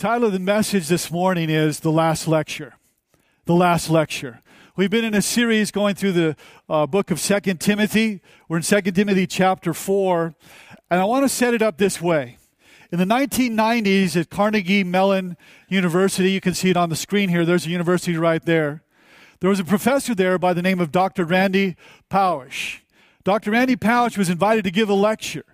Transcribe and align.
title 0.00 0.28
of 0.28 0.32
the 0.32 0.38
message 0.38 0.88
this 0.88 1.10
morning 1.10 1.50
is 1.50 1.80
The 1.80 1.92
Last 1.92 2.26
Lecture. 2.26 2.72
The 3.44 3.52
Last 3.52 3.90
Lecture. 3.90 4.40
We've 4.74 4.88
been 4.88 5.04
in 5.04 5.12
a 5.12 5.20
series 5.20 5.70
going 5.70 5.94
through 5.94 6.12
the 6.12 6.36
uh, 6.70 6.86
book 6.86 7.10
of 7.10 7.20
Second 7.20 7.60
Timothy. 7.60 8.22
We're 8.48 8.56
in 8.56 8.62
Second 8.62 8.94
Timothy 8.94 9.26
chapter 9.26 9.74
4. 9.74 10.34
And 10.90 11.00
I 11.02 11.04
want 11.04 11.26
to 11.26 11.28
set 11.28 11.52
it 11.52 11.60
up 11.60 11.76
this 11.76 12.00
way. 12.00 12.38
In 12.90 12.98
the 12.98 13.04
1990s 13.04 14.18
at 14.18 14.30
Carnegie 14.30 14.84
Mellon 14.84 15.36
University, 15.68 16.30
you 16.30 16.40
can 16.40 16.54
see 16.54 16.70
it 16.70 16.78
on 16.78 16.88
the 16.88 16.96
screen 16.96 17.28
here, 17.28 17.44
there's 17.44 17.66
a 17.66 17.70
university 17.70 18.16
right 18.16 18.42
there. 18.46 18.82
There 19.40 19.50
was 19.50 19.60
a 19.60 19.64
professor 19.64 20.14
there 20.14 20.38
by 20.38 20.54
the 20.54 20.62
name 20.62 20.80
of 20.80 20.90
Dr. 20.90 21.26
Randy 21.26 21.76
Pausch. 22.08 22.78
Dr. 23.22 23.50
Randy 23.50 23.76
Pausch 23.76 24.16
was 24.16 24.30
invited 24.30 24.64
to 24.64 24.70
give 24.70 24.88
a 24.88 24.94
lecture. 24.94 25.44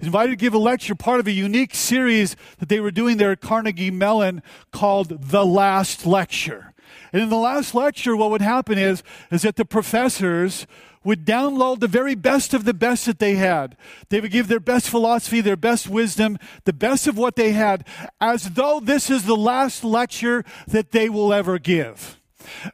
Invited 0.00 0.30
to 0.30 0.36
give 0.36 0.54
a 0.54 0.58
lecture, 0.58 0.94
part 0.94 1.18
of 1.18 1.26
a 1.26 1.32
unique 1.32 1.74
series 1.74 2.36
that 2.60 2.68
they 2.68 2.78
were 2.78 2.92
doing 2.92 3.16
there 3.16 3.32
at 3.32 3.40
Carnegie 3.40 3.90
Mellon 3.90 4.42
called 4.70 5.30
The 5.30 5.44
Last 5.44 6.06
Lecture. 6.06 6.72
And 7.12 7.20
in 7.20 7.30
the 7.30 7.36
last 7.36 7.74
lecture, 7.74 8.16
what 8.16 8.30
would 8.30 8.40
happen 8.40 8.78
is, 8.78 9.02
is 9.32 9.42
that 9.42 9.56
the 9.56 9.64
professors 9.64 10.68
would 11.02 11.24
download 11.24 11.80
the 11.80 11.88
very 11.88 12.14
best 12.14 12.54
of 12.54 12.64
the 12.64 12.74
best 12.74 13.06
that 13.06 13.18
they 13.18 13.34
had. 13.34 13.76
They 14.08 14.20
would 14.20 14.30
give 14.30 14.46
their 14.46 14.60
best 14.60 14.88
philosophy, 14.88 15.40
their 15.40 15.56
best 15.56 15.88
wisdom, 15.88 16.38
the 16.64 16.72
best 16.72 17.08
of 17.08 17.18
what 17.18 17.34
they 17.34 17.50
had, 17.50 17.84
as 18.20 18.50
though 18.50 18.78
this 18.78 19.10
is 19.10 19.24
the 19.24 19.36
last 19.36 19.82
lecture 19.82 20.44
that 20.68 20.92
they 20.92 21.08
will 21.08 21.32
ever 21.32 21.58
give. 21.58 22.20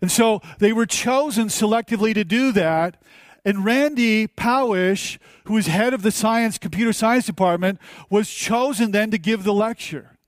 And 0.02 0.10
so 0.10 0.42
they 0.58 0.74
were 0.74 0.86
chosen 0.86 1.46
selectively 1.46 2.12
to 2.12 2.24
do 2.24 2.52
that. 2.52 2.96
And 3.44 3.64
Randy 3.64 4.26
Pausch, 4.26 5.18
who 5.44 5.54
was 5.54 5.66
head 5.66 5.92
of 5.92 6.02
the 6.02 6.10
science, 6.10 6.56
computer 6.56 6.92
science 6.92 7.26
department, 7.26 7.78
was 8.08 8.30
chosen 8.30 8.92
then 8.92 9.10
to 9.10 9.18
give 9.18 9.44
the 9.44 9.52
lecture. 9.52 10.18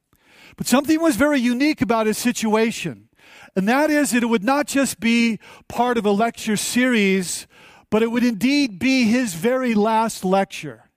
But 0.56 0.66
something 0.66 1.00
was 1.00 1.16
very 1.16 1.40
unique 1.40 1.80
about 1.80 2.06
his 2.06 2.18
situation. 2.18 3.08
And 3.54 3.66
that 3.68 3.90
is 3.90 4.10
that 4.10 4.22
it 4.22 4.26
would 4.26 4.44
not 4.44 4.66
just 4.66 5.00
be 5.00 5.38
part 5.68 5.96
of 5.96 6.04
a 6.04 6.10
lecture 6.10 6.56
series, 6.56 7.46
but 7.90 8.02
it 8.02 8.10
would 8.10 8.24
indeed 8.24 8.78
be 8.78 9.04
his 9.04 9.34
very 9.34 9.74
last 9.74 10.24
lecture. 10.24 10.90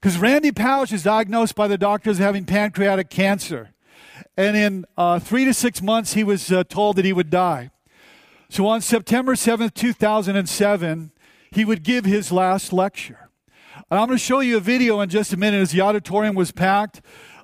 Because 0.00 0.16
Randy 0.16 0.52
Pausch 0.52 0.92
is 0.92 1.02
diagnosed 1.02 1.54
by 1.54 1.68
the 1.68 1.76
doctors 1.76 2.18
having 2.18 2.44
pancreatic 2.44 3.10
cancer. 3.10 3.70
And 4.36 4.56
in 4.56 4.84
uh, 4.96 5.18
three 5.18 5.44
to 5.44 5.52
six 5.52 5.82
months, 5.82 6.14
he 6.14 6.24
was 6.24 6.50
uh, 6.50 6.64
told 6.64 6.96
that 6.96 7.04
he 7.04 7.12
would 7.12 7.28
die. 7.28 7.70
So 8.48 8.66
on 8.66 8.80
September 8.80 9.34
7th, 9.34 9.74
2007, 9.74 11.12
he 11.50 11.64
would 11.64 11.82
give 11.82 12.04
his 12.04 12.30
last 12.30 12.72
lecture. 12.72 13.30
And 13.90 13.98
I'm 13.98 14.06
going 14.06 14.18
to 14.18 14.24
show 14.24 14.40
you 14.40 14.56
a 14.56 14.60
video 14.60 15.00
in 15.00 15.08
just 15.08 15.32
a 15.32 15.36
minute 15.36 15.60
as 15.60 15.72
the 15.72 15.80
auditorium 15.80 16.34
was 16.36 16.52
packed. 16.52 17.00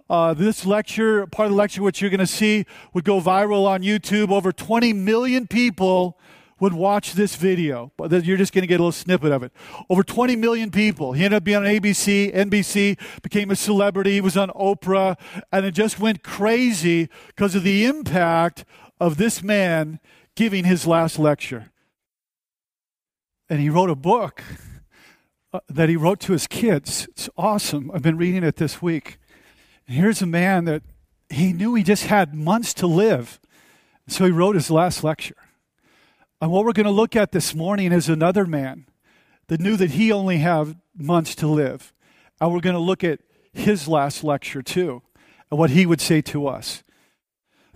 Uh, 0.08 0.32
this 0.32 0.64
lecture, 0.64 1.26
part 1.26 1.46
of 1.46 1.52
the 1.52 1.56
lecture, 1.56 1.82
which 1.82 2.00
you're 2.00 2.10
going 2.10 2.20
to 2.20 2.26
see, 2.26 2.64
would 2.94 3.04
go 3.04 3.20
viral 3.20 3.66
on 3.66 3.82
YouTube. 3.82 4.30
Over 4.30 4.52
20 4.52 4.92
million 4.92 5.48
people 5.48 6.18
would 6.60 6.72
watch 6.72 7.14
this 7.14 7.34
video. 7.34 7.92
But 7.96 8.24
you're 8.24 8.36
just 8.36 8.52
going 8.52 8.62
to 8.62 8.68
get 8.68 8.76
a 8.76 8.82
little 8.82 8.92
snippet 8.92 9.32
of 9.32 9.42
it. 9.42 9.52
Over 9.90 10.04
20 10.04 10.36
million 10.36 10.70
people. 10.70 11.12
He 11.12 11.24
ended 11.24 11.38
up 11.38 11.44
being 11.44 11.58
on 11.58 11.64
ABC, 11.64 12.32
NBC, 12.32 12.98
became 13.22 13.50
a 13.50 13.56
celebrity. 13.56 14.12
He 14.12 14.20
was 14.20 14.36
on 14.36 14.50
Oprah, 14.50 15.18
and 15.50 15.66
it 15.66 15.72
just 15.72 15.98
went 15.98 16.22
crazy 16.22 17.08
because 17.26 17.56
of 17.56 17.64
the 17.64 17.84
impact 17.84 18.64
of 19.00 19.16
this 19.16 19.42
man 19.42 19.98
giving 20.36 20.64
his 20.64 20.86
last 20.86 21.18
lecture 21.18 21.72
and 23.48 23.60
he 23.60 23.68
wrote 23.68 23.90
a 23.90 23.94
book 23.94 24.42
uh, 25.52 25.60
that 25.68 25.88
he 25.88 25.96
wrote 25.96 26.20
to 26.20 26.32
his 26.32 26.46
kids. 26.46 27.06
It's 27.10 27.28
awesome. 27.36 27.90
I've 27.92 28.02
been 28.02 28.16
reading 28.16 28.42
it 28.42 28.56
this 28.56 28.82
week. 28.82 29.18
And 29.86 29.96
here's 29.96 30.22
a 30.22 30.26
man 30.26 30.64
that 30.64 30.82
he 31.28 31.52
knew 31.52 31.74
he 31.74 31.82
just 31.82 32.06
had 32.06 32.34
months 32.34 32.74
to 32.74 32.86
live. 32.86 33.40
So 34.08 34.24
he 34.24 34.30
wrote 34.30 34.54
his 34.54 34.70
last 34.70 35.02
lecture. 35.02 35.36
And 36.40 36.50
what 36.50 36.64
we're 36.64 36.72
going 36.72 36.84
to 36.84 36.92
look 36.92 37.16
at 37.16 37.32
this 37.32 37.54
morning 37.54 37.92
is 37.92 38.08
another 38.08 38.44
man 38.44 38.86
that 39.48 39.60
knew 39.60 39.76
that 39.76 39.92
he 39.92 40.12
only 40.12 40.38
had 40.38 40.78
months 40.96 41.34
to 41.36 41.46
live. 41.46 41.92
And 42.40 42.52
we're 42.52 42.60
going 42.60 42.74
to 42.74 42.80
look 42.80 43.02
at 43.02 43.20
his 43.52 43.88
last 43.88 44.22
lecture 44.22 44.62
too, 44.62 45.02
and 45.50 45.58
what 45.58 45.70
he 45.70 45.86
would 45.86 46.00
say 46.00 46.20
to 46.20 46.46
us. 46.46 46.82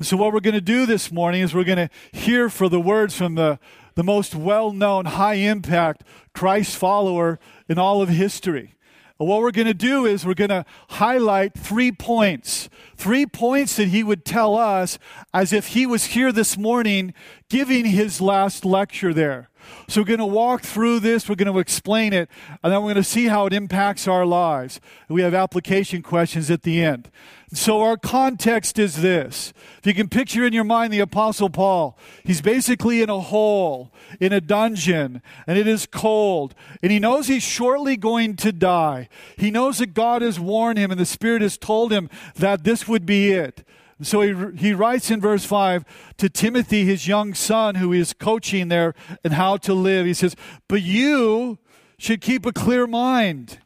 so, 0.01 0.17
what 0.17 0.33
we're 0.33 0.41
going 0.41 0.55
to 0.55 0.61
do 0.61 0.85
this 0.85 1.11
morning 1.11 1.41
is 1.41 1.55
we're 1.55 1.65
going 1.65 1.89
to 1.89 1.91
hear 2.13 2.51
for 2.51 2.69
the 2.69 2.81
words 2.81 3.17
from 3.17 3.35
the 3.35 3.59
the 4.01 4.05
most 4.05 4.35
well 4.35 4.73
known, 4.73 5.05
high 5.05 5.35
impact 5.35 6.05
Christ 6.33 6.75
follower 6.75 7.39
in 7.69 7.79
all 7.79 8.01
of 8.01 8.09
history. 8.09 8.75
And 9.19 9.29
what 9.29 9.43
we're 9.43 9.51
going 9.51 9.67
to 9.67 9.75
do 9.75 10.07
is 10.07 10.25
we're 10.25 10.33
going 10.33 10.49
to 10.49 10.65
highlight 10.89 11.53
three 11.53 11.93
points. 11.93 12.71
Three 12.97 13.27
points 13.27 13.77
that 13.77 13.89
he 13.89 14.03
would 14.03 14.25
tell 14.25 14.57
us 14.57 14.99
as 15.35 15.53
if 15.53 15.67
he 15.67 15.85
was 15.85 16.07
here 16.07 16.33
this 16.33 16.57
morning 16.57 17.13
giving 17.51 17.85
his 17.85 18.23
last 18.23 18.65
lecture 18.65 19.13
there. 19.13 19.50
So 19.89 20.01
we're 20.01 20.07
going 20.07 20.19
to 20.19 20.27
walk 20.27 20.63
through 20.63 21.01
this, 21.01 21.29
we're 21.29 21.35
going 21.35 21.53
to 21.53 21.59
explain 21.59 22.13
it, 22.13 22.29
and 22.63 22.73
then 22.73 22.81
we're 22.81 22.93
going 22.93 22.97
to 22.97 23.05
see 23.05 23.27
how 23.27 23.47
it 23.47 23.53
impacts 23.53 24.07
our 24.09 24.25
lives. 24.25 24.81
We 25.09 25.23
have 25.23 25.35
application 25.35 26.03
questions 26.03 26.51
at 26.51 26.63
the 26.63 26.83
end. 26.83 27.11
So 27.53 27.81
our 27.81 27.97
context 27.97 28.79
is 28.79 29.03
this. 29.03 29.53
If 29.79 29.87
you 29.87 29.95
can 29.95 30.09
picture 30.09 30.47
in 30.47 30.53
your 30.53 30.63
mind 30.63 30.93
the 30.93 31.01
Apostle 31.01 31.51
Paul, 31.51 31.99
he's 32.23 32.41
basically 32.41 33.03
in 33.03 33.11
a 33.11 33.19
hole, 33.19 33.93
in 34.21 34.33
a 34.33 34.41
dungeon, 34.41 35.21
and 35.49 35.59
it 35.59 35.67
is 35.67 35.85
cold. 35.87 36.55
And 36.81 36.93
he 36.93 37.01
knows 37.01 37.27
he's 37.27 37.43
shortly 37.43 37.97
going 37.97 38.37
to 38.37 38.53
die. 38.53 39.09
He 39.37 39.51
knows 39.51 39.79
that 39.79 39.95
God 39.95 40.23
has 40.23 40.39
warned 40.39 40.79
him 40.79 40.93
and 40.93 41.01
the 41.01 41.07
Spirit 41.07 41.43
has 41.43 41.59
told 41.59 41.91
him 41.91 42.09
that 42.37 42.63
this 42.63 42.87
would 42.87 43.05
be 43.05 43.33
it. 43.33 43.65
So 44.03 44.23
he, 44.23 44.57
he 44.57 44.73
writes 44.73 45.11
in 45.11 45.21
verse 45.21 45.45
5 45.45 45.85
to 46.19 46.29
Timothy, 46.29 46.85
his 46.85 47.07
young 47.07 47.35
son, 47.35 47.75
who 47.75 47.93
is 47.93 48.13
coaching 48.13 48.69
there 48.69 48.95
and 49.23 49.35
how 49.35 49.59
to 49.59 49.75
live. 49.75 50.07
He 50.07 50.15
says, 50.15 50.37
But 50.69 50.83
you 50.83 51.59
should 51.99 52.21
keep 52.21 52.47
a 52.47 52.53
clear 52.53 52.87
mind 52.87 53.59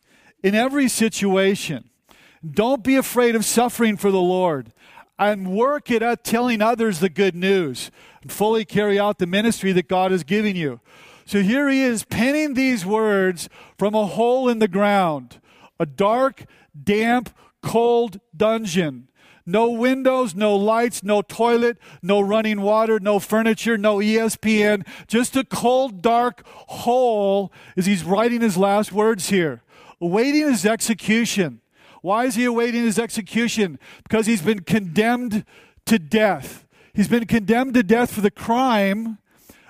in 0.43 0.55
every 0.55 0.89
situation. 0.89 1.91
Don't 2.49 2.83
be 2.83 2.97
afraid 2.97 3.37
of 3.37 3.45
suffering 3.45 3.97
for 3.97 4.11
the 4.11 4.21
Lord 4.21 4.73
and 5.19 5.55
work 5.55 5.91
it 5.91 6.03
at 6.03 6.25
telling 6.25 6.61
others 6.61 6.99
the 6.99 7.09
good 7.09 7.35
news 7.35 7.91
and 8.23 8.33
fully 8.33 8.65
carry 8.65 8.99
out 8.99 9.19
the 9.19 9.27
ministry 9.27 9.73
that 9.73 9.89
God 9.89 10.11
is 10.11 10.25
giving 10.25 10.57
you. 10.57 10.81
So 11.25 11.43
here 11.43 11.69
he 11.69 11.81
is 11.83 12.05
penning 12.05 12.55
these 12.55 12.85
words 12.85 13.49
from 13.79 13.95
a 13.95 14.07
hole 14.07 14.49
in 14.49 14.59
the 14.59 14.69
ground, 14.69 15.41
a 15.79 15.87
dark, 15.87 16.45
damp, 16.83 17.31
cold 17.63 18.21
dungeon. 18.37 19.09
No 19.47 19.71
windows, 19.71 20.35
no 20.35 20.57
lights, 20.57 21.03
no 21.03 21.21
toilet, 21.21 21.77
no 22.03 22.21
running 22.21 22.63
water, 22.63 22.99
no 22.99 23.19
furniture, 23.19 23.77
no 23.77 23.99
ESPN, 23.99 24.87
just 25.07 25.37
a 25.37 25.45
cold, 25.45 26.01
dark 26.01 26.43
hole 26.47 27.53
as 27.77 27.87
he's 27.87 28.05
writing 28.05 28.41
his 28.41 28.57
last 28.57 28.91
words 28.91 29.29
here, 29.29 29.63
awaiting 30.01 30.49
his 30.49 30.65
execution. 30.65 31.61
Why 32.01 32.25
is 32.25 32.35
he 32.35 32.45
awaiting 32.45 32.85
his 32.85 32.99
execution? 32.99 33.79
Because 34.03 34.27
he's 34.27 34.43
been 34.43 34.61
condemned 34.61 35.45
to 35.87 35.99
death. 35.99 36.67
He's 36.95 37.09
been 37.09 37.27
condemned 37.27 37.75
to 37.75 37.83
death 37.83 38.13
for 38.13 38.21
the 38.21 38.31
crime 38.31 39.19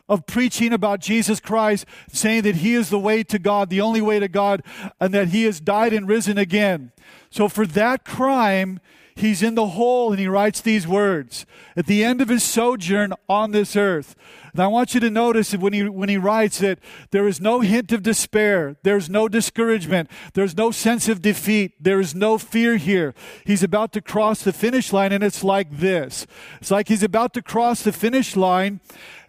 of 0.08 0.26
preaching 0.26 0.72
about 0.72 1.00
Jesus 1.00 1.40
Christ, 1.40 1.86
saying 2.12 2.42
that 2.42 2.56
He 2.56 2.74
is 2.74 2.90
the 2.90 2.98
way 2.98 3.22
to 3.24 3.38
God, 3.38 3.70
the 3.70 3.80
only 3.80 4.02
way 4.02 4.20
to 4.20 4.28
God, 4.28 4.62
and 5.00 5.14
that 5.14 5.28
He 5.28 5.44
has 5.44 5.60
died 5.60 5.92
and 5.92 6.06
risen 6.06 6.36
again. 6.36 6.92
So, 7.30 7.48
for 7.48 7.66
that 7.68 8.04
crime, 8.04 8.80
he's 9.16 9.42
in 9.42 9.54
the 9.54 9.68
hole 9.68 10.10
and 10.10 10.20
he 10.20 10.26
writes 10.26 10.60
these 10.60 10.86
words 10.86 11.46
at 11.76 11.86
the 11.86 12.04
end 12.04 12.20
of 12.20 12.28
his 12.28 12.42
sojourn 12.42 13.12
on 13.28 13.52
this 13.52 13.76
earth. 13.76 14.14
And 14.54 14.62
I 14.62 14.68
want 14.68 14.94
you 14.94 15.00
to 15.00 15.10
notice 15.10 15.52
when 15.52 15.72
he, 15.72 15.82
when 15.88 16.08
he 16.08 16.16
writes 16.16 16.60
that 16.60 16.78
there 17.10 17.26
is 17.26 17.40
no 17.40 17.60
hint 17.60 17.90
of 17.90 18.04
despair, 18.04 18.76
there's 18.84 19.10
no 19.10 19.28
discouragement, 19.28 20.08
there's 20.34 20.56
no 20.56 20.70
sense 20.70 21.08
of 21.08 21.20
defeat, 21.20 21.72
there 21.80 21.98
is 21.98 22.14
no 22.14 22.38
fear 22.38 22.76
here. 22.76 23.14
He's 23.44 23.64
about 23.64 23.92
to 23.94 24.00
cross 24.00 24.44
the 24.44 24.52
finish 24.52 24.92
line, 24.92 25.10
and 25.10 25.24
it's 25.24 25.42
like 25.42 25.78
this. 25.78 26.24
It's 26.60 26.70
like 26.70 26.86
he's 26.86 27.02
about 27.02 27.34
to 27.34 27.42
cross 27.42 27.82
the 27.82 27.92
finish 27.92 28.36
line, 28.36 28.80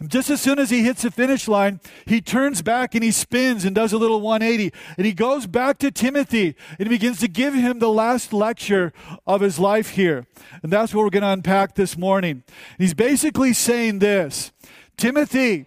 just 0.08 0.30
as 0.30 0.42
soon 0.42 0.60
as 0.60 0.70
he 0.70 0.84
hits 0.84 1.04
the 1.04 1.12
finish 1.12 1.48
line, 1.48 1.80
he 2.06 2.22
turns 2.22 2.62
back 2.62 2.96
and 2.96 3.04
he 3.04 3.12
spins 3.12 3.66
and 3.66 3.74
does 3.74 3.94
a 3.94 3.98
little 3.98 4.22
180. 4.22 4.74
And 4.98 5.06
he 5.06 5.14
goes 5.14 5.48
back 5.48 5.78
to 5.80 5.92
Timothy 5.92 6.56
and 6.78 6.88
he 6.88 6.90
begins 6.90 7.20
to 7.20 7.28
give 7.28 7.54
him 7.54 7.80
the 7.80 7.90
last 7.90 8.34
lecture 8.34 8.94
of 9.26 9.42
his 9.42 9.60
life 9.60 9.92
here. 9.92 10.28
And 10.62 10.72
that's 10.72 10.94
what 10.94 11.04
we're 11.04 11.10
going 11.10 11.24
to 11.24 11.30
unpack 11.30 11.76
this 11.76 11.98
morning. 11.98 12.44
He's 12.78 12.94
basically 12.94 13.54
saying 13.54 14.00
this 14.00 14.52
Timothy, 14.98 15.66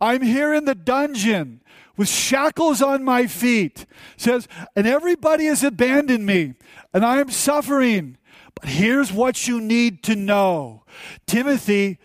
I'm 0.00 0.22
here 0.22 0.52
in 0.52 0.64
the 0.64 0.74
dungeon 0.74 1.60
with 1.96 2.08
shackles 2.08 2.82
on 2.82 3.04
my 3.04 3.26
feet. 3.26 3.86
Says, 4.16 4.48
and 4.74 4.86
everybody 4.86 5.46
has 5.46 5.62
abandoned 5.62 6.26
me, 6.26 6.54
and 6.92 7.04
I 7.04 7.20
am 7.20 7.30
suffering. 7.30 8.18
But 8.54 8.68
here's 8.68 9.12
what 9.12 9.46
you 9.46 9.60
need 9.60 10.02
to 10.04 10.16
know 10.16 10.84
Timothy, 11.26 11.98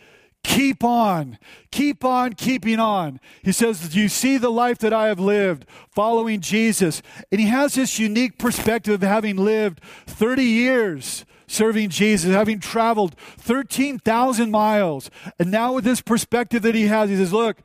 keep 0.44 0.83
on, 0.83 1.38
keep 1.71 2.04
on 2.04 2.33
keeping 2.33 2.80
on. 2.80 3.19
He 3.44 3.51
says, 3.51 3.95
you 3.95 4.10
see 4.10 4.38
the 4.38 4.50
life 4.50 4.80
that 4.80 4.94
I 4.94 5.07
have 5.07 5.19
lived 5.19 5.66
following 5.92 6.42
Jesus? 6.42 7.01
And 7.31 7.39
he 7.39 7.48
has 7.48 7.75
this 7.75 8.00
unique 8.00 8.38
perspective 8.38 8.95
of 8.95 9.01
having 9.01 9.38
lived 9.38 9.81
30 10.07 10.44
years 10.44 11.25
serving 11.50 11.89
Jesus, 11.89 12.31
having 12.31 12.60
traveled 12.60 13.16
13,000 13.38 14.51
miles. 14.51 15.10
And 15.38 15.51
now, 15.51 15.74
with 15.74 15.83
this 15.83 16.01
perspective 16.01 16.62
that 16.62 16.75
he 16.75 16.88
has, 16.88 17.10
he 17.10 17.18
says, 17.18 17.33
Look, 17.33 17.57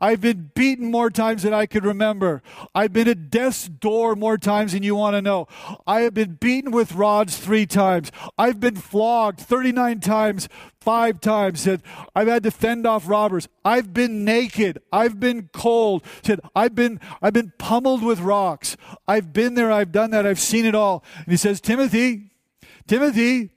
I've 0.00 0.20
been 0.20 0.50
beaten 0.54 0.90
more 0.90 1.10
times 1.10 1.42
than 1.42 1.54
I 1.54 1.66
could 1.66 1.84
remember. 1.84 2.42
I've 2.74 2.92
been 2.92 3.08
at 3.08 3.30
death's 3.30 3.68
door 3.68 4.14
more 4.14 4.38
times 4.38 4.72
than 4.72 4.82
you 4.82 4.94
want 4.94 5.14
to 5.14 5.22
know. 5.22 5.48
I 5.86 6.02
have 6.02 6.14
been 6.14 6.34
beaten 6.34 6.70
with 6.70 6.92
rods 6.92 7.38
three 7.38 7.66
times. 7.66 8.12
I've 8.38 8.60
been 8.60 8.76
flogged 8.76 9.40
39 9.40 10.00
times, 10.00 10.48
five 10.80 11.20
times. 11.20 11.60
Said, 11.60 11.82
I've 12.14 12.28
had 12.28 12.42
to 12.44 12.50
fend 12.50 12.86
off 12.86 13.08
robbers. 13.08 13.48
I've 13.64 13.92
been 13.92 14.24
naked. 14.24 14.80
I've 14.92 15.20
been 15.20 15.50
cold. 15.52 16.04
Said, 16.22 16.40
I've 16.54 16.74
been, 16.74 16.98
I've 17.20 17.34
been 17.34 17.52
pummeled 17.58 18.02
with 18.02 18.20
rocks. 18.20 18.76
I've 19.06 19.32
been 19.32 19.54
there. 19.54 19.70
I've 19.70 19.92
done 19.92 20.10
that. 20.10 20.26
I've 20.26 20.40
seen 20.40 20.64
it 20.64 20.74
all. 20.74 21.04
And 21.16 21.26
he 21.26 21.36
says, 21.36 21.60
Timothy, 21.60 22.30
Timothy, 22.86 23.50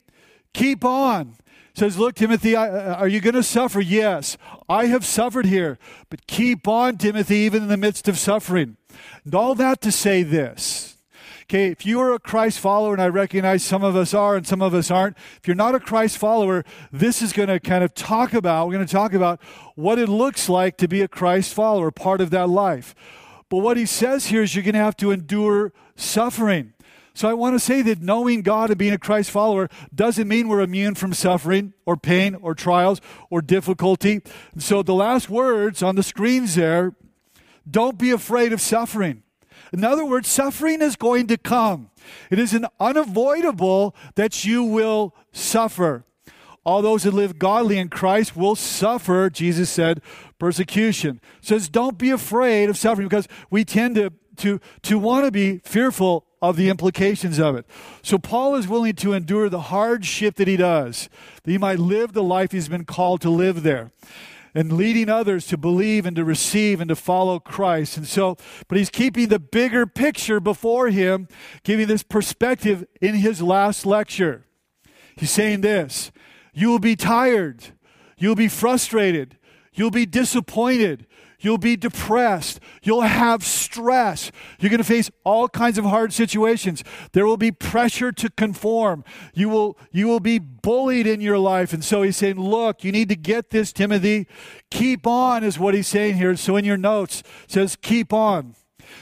keep 0.52 0.84
on. 0.84 1.36
Says, 1.74 1.98
Look, 1.98 2.14
Timothy, 2.14 2.54
uh, 2.54 2.94
are 2.94 3.08
you 3.08 3.20
going 3.20 3.34
to 3.34 3.42
suffer? 3.42 3.80
Yes, 3.80 4.36
I 4.68 4.86
have 4.86 5.04
suffered 5.04 5.46
here, 5.46 5.78
but 6.08 6.26
keep 6.26 6.68
on, 6.68 6.98
Timothy, 6.98 7.38
even 7.38 7.64
in 7.64 7.68
the 7.68 7.76
midst 7.76 8.06
of 8.06 8.16
suffering. 8.16 8.76
And 9.24 9.34
all 9.34 9.56
that 9.56 9.80
to 9.80 9.90
say 9.90 10.22
this. 10.22 10.93
Okay, 11.44 11.66
if 11.66 11.84
you 11.84 12.00
are 12.00 12.14
a 12.14 12.18
Christ 12.18 12.58
follower, 12.58 12.94
and 12.94 13.02
I 13.02 13.08
recognize 13.08 13.62
some 13.62 13.84
of 13.84 13.94
us 13.94 14.14
are 14.14 14.34
and 14.34 14.46
some 14.46 14.62
of 14.62 14.72
us 14.72 14.90
aren't, 14.90 15.18
if 15.36 15.46
you're 15.46 15.54
not 15.54 15.74
a 15.74 15.80
Christ 15.80 16.16
follower, 16.16 16.64
this 16.90 17.20
is 17.20 17.34
going 17.34 17.50
to 17.50 17.60
kind 17.60 17.84
of 17.84 17.92
talk 17.92 18.32
about, 18.32 18.66
we're 18.66 18.74
going 18.74 18.86
to 18.86 18.92
talk 18.92 19.12
about 19.12 19.42
what 19.74 19.98
it 19.98 20.08
looks 20.08 20.48
like 20.48 20.78
to 20.78 20.88
be 20.88 21.02
a 21.02 21.08
Christ 21.08 21.52
follower, 21.52 21.90
part 21.90 22.22
of 22.22 22.30
that 22.30 22.48
life. 22.48 22.94
But 23.50 23.58
what 23.58 23.76
he 23.76 23.84
says 23.84 24.26
here 24.26 24.42
is 24.42 24.54
you're 24.54 24.64
going 24.64 24.72
to 24.72 24.78
have 24.78 24.96
to 24.96 25.10
endure 25.10 25.74
suffering. 25.96 26.72
So 27.12 27.28
I 27.28 27.34
want 27.34 27.54
to 27.54 27.60
say 27.60 27.82
that 27.82 28.00
knowing 28.00 28.40
God 28.40 28.70
and 28.70 28.78
being 28.78 28.94
a 28.94 28.98
Christ 28.98 29.30
follower 29.30 29.68
doesn't 29.94 30.26
mean 30.26 30.48
we're 30.48 30.62
immune 30.62 30.94
from 30.94 31.12
suffering 31.12 31.74
or 31.84 31.98
pain 31.98 32.36
or 32.36 32.54
trials 32.54 33.02
or 33.28 33.42
difficulty. 33.42 34.22
So 34.56 34.82
the 34.82 34.94
last 34.94 35.28
words 35.28 35.82
on 35.82 35.94
the 35.94 36.02
screens 36.02 36.54
there 36.54 36.94
don't 37.70 37.98
be 37.98 38.10
afraid 38.10 38.54
of 38.54 38.62
suffering. 38.62 39.23
In 39.74 39.82
other 39.82 40.04
words, 40.04 40.28
suffering 40.28 40.80
is 40.80 40.94
going 40.94 41.26
to 41.26 41.36
come. 41.36 41.90
It 42.30 42.38
is 42.38 42.54
an 42.54 42.66
unavoidable 42.78 43.92
that 44.14 44.44
you 44.44 44.62
will 44.62 45.16
suffer. 45.32 46.04
All 46.62 46.80
those 46.80 47.02
that 47.02 47.12
live 47.12 47.40
godly 47.40 47.78
in 47.78 47.88
Christ 47.88 48.36
will 48.36 48.54
suffer, 48.54 49.28
Jesus 49.30 49.68
said, 49.68 50.00
persecution. 50.38 51.20
Says, 51.40 51.68
don't 51.68 51.98
be 51.98 52.10
afraid 52.10 52.70
of 52.70 52.78
suffering 52.78 53.08
because 53.08 53.26
we 53.50 53.64
tend 53.64 53.96
to, 53.96 54.12
to, 54.36 54.60
to 54.82 54.96
want 54.96 55.24
to 55.24 55.32
be 55.32 55.58
fearful 55.64 56.24
of 56.40 56.54
the 56.54 56.68
implications 56.68 57.40
of 57.40 57.56
it. 57.56 57.66
So 58.00 58.16
Paul 58.16 58.54
is 58.54 58.68
willing 58.68 58.94
to 58.94 59.12
endure 59.12 59.48
the 59.48 59.62
hardship 59.62 60.36
that 60.36 60.46
he 60.46 60.56
does, 60.56 61.08
that 61.42 61.50
he 61.50 61.58
might 61.58 61.80
live 61.80 62.12
the 62.12 62.22
life 62.22 62.52
he's 62.52 62.68
been 62.68 62.84
called 62.84 63.22
to 63.22 63.30
live 63.30 63.64
there. 63.64 63.90
And 64.54 64.72
leading 64.72 65.08
others 65.08 65.46
to 65.48 65.56
believe 65.56 66.06
and 66.06 66.14
to 66.14 66.24
receive 66.24 66.80
and 66.80 66.88
to 66.88 66.96
follow 66.96 67.40
Christ. 67.40 67.96
And 67.96 68.06
so, 68.06 68.36
but 68.68 68.78
he's 68.78 68.90
keeping 68.90 69.28
the 69.28 69.40
bigger 69.40 69.84
picture 69.84 70.38
before 70.38 70.90
him, 70.90 71.26
giving 71.64 71.88
this 71.88 72.04
perspective 72.04 72.86
in 73.00 73.16
his 73.16 73.42
last 73.42 73.84
lecture. 73.84 74.44
He's 75.16 75.30
saying 75.30 75.62
this 75.62 76.12
You 76.52 76.70
will 76.70 76.78
be 76.78 76.96
tired, 76.96 77.64
you'll 78.16 78.36
be 78.36 78.48
frustrated, 78.48 79.38
you'll 79.72 79.90
be 79.90 80.06
disappointed, 80.06 81.06
You'll 81.44 81.58
be 81.58 81.76
depressed. 81.76 82.58
You'll 82.82 83.02
have 83.02 83.44
stress. 83.44 84.32
You're 84.58 84.70
going 84.70 84.78
to 84.78 84.84
face 84.84 85.10
all 85.24 85.46
kinds 85.48 85.76
of 85.76 85.84
hard 85.84 86.12
situations. 86.12 86.82
There 87.12 87.26
will 87.26 87.36
be 87.36 87.52
pressure 87.52 88.12
to 88.12 88.30
conform. 88.30 89.04
You 89.34 89.50
will, 89.50 89.78
you 89.92 90.06
will 90.06 90.20
be 90.20 90.38
bullied 90.38 91.06
in 91.06 91.20
your 91.20 91.38
life. 91.38 91.74
And 91.74 91.84
so 91.84 92.02
he's 92.02 92.16
saying, 92.16 92.40
Look, 92.40 92.82
you 92.82 92.92
need 92.92 93.10
to 93.10 93.16
get 93.16 93.50
this, 93.50 93.72
Timothy. 93.72 94.26
Keep 94.70 95.06
on, 95.06 95.44
is 95.44 95.58
what 95.58 95.74
he's 95.74 95.86
saying 95.86 96.16
here. 96.16 96.34
So 96.36 96.56
in 96.56 96.64
your 96.64 96.78
notes, 96.78 97.22
says, 97.46 97.76
Keep 97.76 98.12
on. 98.12 98.54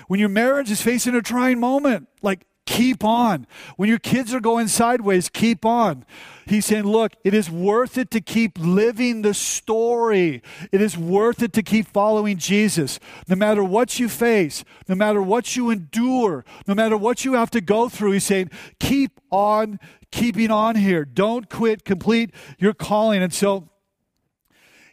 When 0.08 0.18
your 0.18 0.28
marriage 0.28 0.70
is 0.70 0.82
facing 0.82 1.14
a 1.14 1.22
trying 1.22 1.60
moment, 1.60 2.08
like 2.22 2.46
keep 2.72 3.04
on. 3.04 3.46
When 3.76 3.90
your 3.90 3.98
kids 3.98 4.32
are 4.32 4.40
going 4.40 4.68
sideways, 4.68 5.28
keep 5.28 5.64
on. 5.66 6.06
He's 6.46 6.64
saying, 6.64 6.84
look, 6.84 7.12
it 7.22 7.34
is 7.34 7.50
worth 7.50 7.98
it 7.98 8.10
to 8.12 8.20
keep 8.20 8.58
living 8.58 9.20
the 9.22 9.34
story. 9.34 10.42
It 10.72 10.80
is 10.80 10.96
worth 10.96 11.42
it 11.42 11.52
to 11.52 11.62
keep 11.62 11.86
following 11.86 12.38
Jesus. 12.38 12.98
No 13.28 13.36
matter 13.36 13.62
what 13.62 13.98
you 13.98 14.08
face, 14.08 14.64
no 14.88 14.94
matter 14.94 15.20
what 15.20 15.54
you 15.54 15.68
endure, 15.68 16.44
no 16.66 16.74
matter 16.74 16.96
what 16.96 17.26
you 17.26 17.34
have 17.34 17.50
to 17.50 17.60
go 17.60 17.90
through, 17.90 18.12
he's 18.12 18.24
saying, 18.24 18.50
keep 18.80 19.20
on 19.30 19.78
keeping 20.10 20.50
on 20.50 20.76
here. 20.76 21.04
Don't 21.04 21.50
quit, 21.50 21.84
complete 21.84 22.32
your 22.58 22.74
calling. 22.74 23.22
And 23.22 23.34
so 23.34 23.68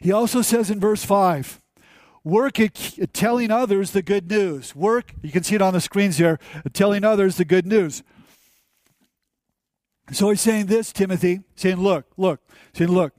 he 0.00 0.12
also 0.12 0.42
says 0.42 0.70
in 0.70 0.80
verse 0.80 1.04
5, 1.04 1.60
work 2.24 2.60
at 2.60 3.12
telling 3.12 3.50
others 3.50 3.92
the 3.92 4.02
good 4.02 4.30
news. 4.30 4.74
Work, 4.74 5.14
you 5.22 5.30
can 5.30 5.42
see 5.42 5.54
it 5.54 5.62
on 5.62 5.72
the 5.72 5.80
screens 5.80 6.18
here, 6.18 6.38
telling 6.72 7.04
others 7.04 7.36
the 7.36 7.44
good 7.44 7.66
news. 7.66 8.02
So 10.12 10.30
he's 10.30 10.40
saying 10.40 10.66
this, 10.66 10.92
Timothy, 10.92 11.40
saying, 11.54 11.76
look, 11.76 12.06
look, 12.16 12.40
saying, 12.72 12.90
look, 12.90 13.14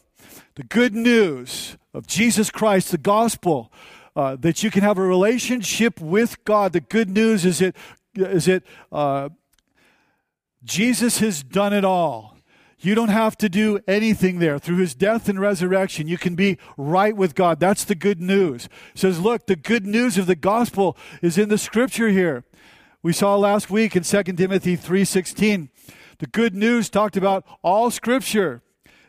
the 0.56 0.64
good 0.64 0.94
news 0.94 1.78
of 1.94 2.06
Jesus 2.06 2.50
Christ, 2.50 2.92
the 2.92 2.98
gospel, 2.98 3.72
uh, 4.16 4.36
that 4.38 4.62
you 4.62 4.70
can 4.70 4.84
have 4.84 4.98
a 4.98 5.02
relationship 5.02 6.02
with 6.02 6.44
God. 6.44 6.74
The 6.74 6.82
good 6.82 7.10
news 7.10 7.46
is 7.46 7.62
it, 7.62 7.76
is 8.14 8.48
it, 8.48 8.66
uh, 8.92 9.30
Jesus 10.64 11.20
has 11.20 11.44
done 11.44 11.74
it 11.74 11.86
all. 11.86 12.38
You 12.82 12.96
don't 12.96 13.10
have 13.10 13.38
to 13.38 13.50
do 13.50 13.80
anything 13.88 14.40
there. 14.40 14.58
Through 14.60 14.78
his 14.78 14.96
death 14.96 15.30
and 15.30 15.40
resurrection, 15.40 16.08
you 16.08 16.18
can 16.18 16.36
be 16.36 16.58
right 16.78 17.16
with 17.16 17.36
God. 17.36 17.60
That's 17.60 17.84
the 17.84 17.96
good 17.96 18.20
news. 18.20 18.68
Says, 18.96 19.20
look, 19.20 19.46
the 19.46 19.56
good 19.56 19.86
news 19.86 20.18
of 20.18 20.26
the 20.26 20.36
gospel 20.36 20.98
is 21.22 21.38
in 21.38 21.50
the 21.50 21.58
scripture 21.58 22.10
here. 22.10 22.44
We 23.04 23.14
saw 23.14 23.36
last 23.36 23.70
week 23.70 23.96
in 23.96 24.04
2 24.04 24.24
Timothy 24.24 24.76
3:16 24.78 25.70
the 26.22 26.28
good 26.28 26.54
news 26.54 26.88
talked 26.88 27.18
about 27.18 27.44
all 27.64 27.90
scripture 27.90 28.62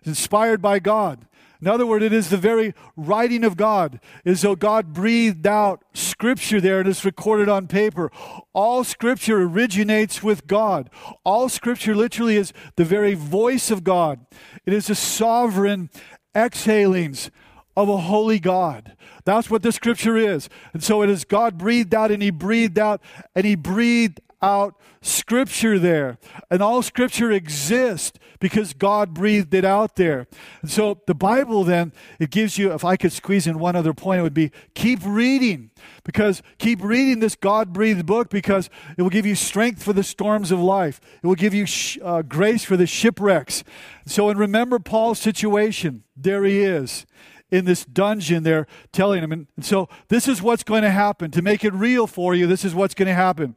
is 0.02 0.08
inspired 0.08 0.62
by 0.62 0.78
God. 0.78 1.26
In 1.62 1.68
other 1.68 1.86
words, 1.86 2.04
it 2.04 2.12
is 2.12 2.28
the 2.28 2.36
very 2.36 2.74
writing 2.96 3.44
of 3.44 3.56
God, 3.56 4.00
as 4.26 4.42
though 4.42 4.56
God 4.56 4.92
breathed 4.92 5.46
out 5.46 5.84
scripture 5.94 6.60
there 6.60 6.80
and 6.80 6.88
it's 6.88 7.04
recorded 7.04 7.48
on 7.48 7.68
paper. 7.68 8.10
All 8.52 8.82
scripture 8.82 9.42
originates 9.42 10.24
with 10.24 10.48
God. 10.48 10.90
All 11.24 11.48
scripture 11.48 11.94
literally 11.94 12.36
is 12.36 12.52
the 12.74 12.84
very 12.84 13.14
voice 13.14 13.70
of 13.70 13.84
God. 13.84 14.26
It 14.66 14.72
is 14.72 14.88
the 14.88 14.96
sovereign 14.96 15.88
exhalings 16.34 17.30
of 17.76 17.88
a 17.88 17.96
holy 17.96 18.40
God. 18.40 18.96
That's 19.24 19.48
what 19.48 19.62
the 19.62 19.70
scripture 19.70 20.16
is. 20.16 20.48
And 20.72 20.82
so 20.82 21.00
it 21.02 21.10
is 21.10 21.24
God 21.24 21.58
breathed 21.58 21.94
out 21.94 22.10
and 22.10 22.24
he 22.24 22.30
breathed 22.30 22.76
out 22.76 23.00
and 23.36 23.46
he 23.46 23.54
breathed 23.54 24.20
out 24.42 24.74
scripture 25.00 25.78
there. 25.78 26.18
And 26.50 26.62
all 26.62 26.82
scripture 26.82 27.30
exists 27.30 28.18
because 28.40 28.72
God 28.72 29.14
breathed 29.14 29.54
it 29.54 29.64
out 29.64 29.96
there. 29.96 30.26
And 30.60 30.70
so 30.70 31.00
the 31.06 31.14
Bible 31.14 31.64
then, 31.64 31.92
it 32.18 32.30
gives 32.30 32.58
you, 32.58 32.72
if 32.72 32.84
I 32.84 32.96
could 32.96 33.12
squeeze 33.12 33.46
in 33.46 33.58
one 33.58 33.76
other 33.76 33.94
point, 33.94 34.20
it 34.20 34.22
would 34.22 34.34
be 34.34 34.50
keep 34.74 35.00
reading. 35.04 35.70
Because 36.04 36.42
keep 36.58 36.82
reading 36.82 37.20
this 37.20 37.36
God 37.36 37.72
breathed 37.72 38.04
book 38.04 38.30
because 38.30 38.68
it 38.98 39.02
will 39.02 39.10
give 39.10 39.26
you 39.26 39.34
strength 39.34 39.82
for 39.82 39.92
the 39.92 40.02
storms 40.02 40.50
of 40.50 40.60
life. 40.60 41.00
It 41.22 41.26
will 41.26 41.34
give 41.34 41.54
you 41.54 41.66
sh- 41.66 41.98
uh, 42.02 42.22
grace 42.22 42.64
for 42.64 42.76
the 42.76 42.86
shipwrecks. 42.86 43.62
So, 44.06 44.28
and 44.28 44.38
remember 44.38 44.78
Paul's 44.78 45.20
situation. 45.20 46.04
There 46.16 46.44
he 46.44 46.60
is 46.60 47.06
in 47.52 47.66
this 47.66 47.84
dungeon 47.84 48.42
there 48.42 48.66
telling 48.92 49.22
him. 49.22 49.30
And 49.30 49.46
so 49.60 49.88
this 50.08 50.26
is 50.26 50.42
what's 50.42 50.64
going 50.64 50.82
to 50.82 50.90
happen. 50.90 51.30
To 51.32 51.42
make 51.42 51.64
it 51.64 51.72
real 51.74 52.08
for 52.08 52.34
you, 52.34 52.48
this 52.48 52.64
is 52.64 52.74
what's 52.74 52.94
going 52.94 53.06
to 53.06 53.14
happen. 53.14 53.54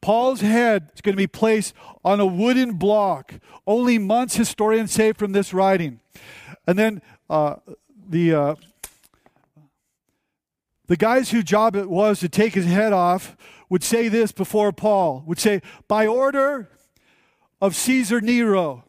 Paul's 0.00 0.40
head 0.40 0.90
is 0.94 1.02
going 1.02 1.14
to 1.14 1.20
be 1.20 1.26
placed 1.26 1.74
on 2.04 2.20
a 2.20 2.26
wooden 2.26 2.74
block. 2.74 3.34
Only 3.66 3.98
months 3.98 4.36
historians 4.36 4.92
say 4.92 5.12
from 5.12 5.32
this 5.32 5.52
writing. 5.52 6.00
And 6.66 6.78
then 6.78 7.02
uh, 7.28 7.56
the. 8.08 8.34
Uh, 8.34 8.54
the 10.88 10.96
guys 10.96 11.30
whose 11.30 11.44
job 11.44 11.74
it 11.74 11.88
was 11.88 12.20
to 12.20 12.28
take 12.28 12.52
his 12.54 12.66
head 12.66 12.92
off 12.92 13.34
would 13.70 13.82
say 13.82 14.08
this 14.08 14.30
before 14.30 14.72
Paul, 14.72 15.22
would 15.26 15.38
say, 15.38 15.62
by 15.88 16.06
order 16.06 16.68
of 17.62 17.74
Caesar 17.74 18.20
Nero, 18.20 18.84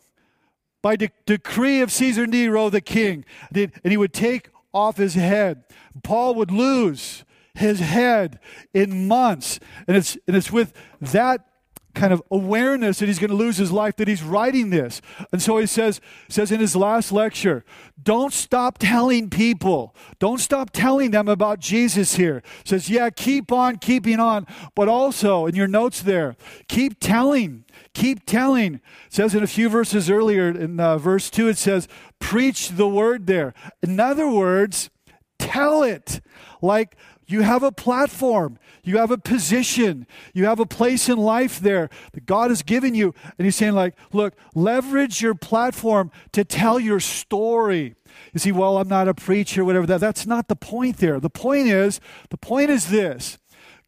by 0.84 0.96
de- 0.96 1.10
decree 1.26 1.82
of 1.82 1.92
Caesar 1.92 2.28
Nero, 2.28 2.70
the 2.70 2.82
king. 2.82 3.26
And 3.56 3.72
he 3.84 3.98
would 3.98 4.14
take 4.14 4.50
off 4.72 4.98
his 4.98 5.16
head. 5.16 5.64
Paul 6.04 6.36
would 6.36 6.52
lose 6.52 7.24
his 7.56 7.80
head 7.80 8.40
in 8.74 9.08
months. 9.08 9.60
And 9.88 9.98
it's, 9.98 10.18
and 10.28 10.38
it's 10.38 10.52
with 10.52 10.74
that 11.02 11.48
kind 11.94 12.12
of 12.12 12.22
awareness 12.32 13.00
that 13.00 13.08
he's 13.08 13.20
going 13.20 13.30
to 13.30 13.36
lose 13.36 13.58
his 13.58 13.72
life 13.72 13.96
that 13.98 14.08
he's 14.08 14.24
writing 14.24 14.70
this. 14.70 15.02
And 15.32 15.42
so 15.42 15.58
he 15.58 15.66
says, 15.66 16.02
says 16.28 16.52
in 16.52 16.60
his 16.60 16.76
last 16.76 17.12
lecture, 17.12 17.64
don't 18.02 18.34
stop 18.34 18.78
telling 18.80 19.30
people. 19.30 19.96
Don't 20.20 20.40
stop 20.40 20.72
telling 20.72 21.12
them 21.12 21.28
about 21.28 21.60
Jesus 21.60 22.16
here. 22.16 22.42
Says, 22.66 22.90
yeah, 22.90 23.10
keep 23.10 23.52
on 23.52 23.78
keeping 23.78 24.20
on, 24.20 24.48
but 24.76 24.88
also 24.88 25.46
in 25.46 25.56
your 25.56 25.68
notes 25.68 26.02
there, 26.02 26.36
keep 26.68 27.00
telling. 27.00 27.66
Keep 27.94 28.26
telling. 28.26 28.76
It 28.76 28.82
says 29.10 29.36
in 29.36 29.44
a 29.44 29.48
few 29.48 29.70
verses 29.70 30.10
earlier, 30.10 30.50
in 30.50 30.80
uh, 30.80 30.98
verse 30.98 31.30
2, 31.30 31.48
it 31.50 31.58
says, 31.58 31.88
preach 32.20 32.70
the 32.70 32.88
word 32.88 33.28
there. 33.28 33.54
In 33.82 34.00
other 34.00 34.28
words, 34.28 34.90
tell 35.38 35.84
it. 35.84 36.22
Like 36.62 36.96
you 37.28 37.42
have 37.42 37.64
a 37.64 37.72
platform, 37.72 38.58
you 38.84 38.98
have 38.98 39.12
a 39.12 39.18
position, 39.18 40.08
you 40.34 40.46
have 40.46 40.60
a 40.60 40.66
place 40.66 41.10
in 41.10 41.18
life 41.18 41.60
there 41.60 41.90
that 42.14 42.26
God 42.26 42.52
has 42.52 42.62
given 42.62 42.96
you. 42.96 43.14
And 43.38 43.46
He's 43.46 43.56
saying, 43.56 43.74
like, 43.74 43.96
look, 44.12 44.34
leverage 44.56 45.22
your 45.22 45.36
platform 45.36 46.12
to 46.34 46.44
tell 46.44 46.80
your 46.80 47.00
story. 47.00 47.96
You 48.34 48.40
see, 48.40 48.52
well, 48.52 48.78
I'm 48.78 48.88
not 48.88 49.08
a 49.08 49.14
preacher, 49.14 49.66
whatever 49.66 49.86
that. 49.88 50.02
That's 50.02 50.26
not 50.26 50.48
the 50.48 50.56
point 50.56 50.98
there. 50.98 51.20
The 51.20 51.30
point 51.30 51.68
is, 51.68 52.00
the 52.30 52.38
point 52.38 52.70
is 52.70 52.90
this. 52.90 53.38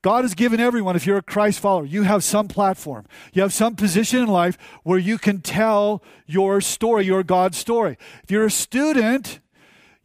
God 0.02 0.24
has 0.24 0.36
given 0.36 0.60
everyone, 0.60 0.96
if 0.96 1.08
you're 1.08 1.18
a 1.18 1.24
Christ 1.24 1.60
follower, 1.60 1.84
you 1.84 2.04
have 2.04 2.24
some 2.24 2.48
platform. 2.48 3.08
You 3.34 3.42
have 3.42 3.52
some 3.52 3.76
position 3.76 4.20
in 4.20 4.28
life 4.28 4.56
where 4.84 5.00
you 5.00 5.18
can 5.18 5.42
tell 5.42 6.04
your 6.28 6.62
story, 6.62 7.06
your 7.06 7.24
God 7.24 7.56
story. 7.56 7.98
If 8.24 8.30
you're 8.30 8.46
a 8.46 8.52
student, 8.52 9.40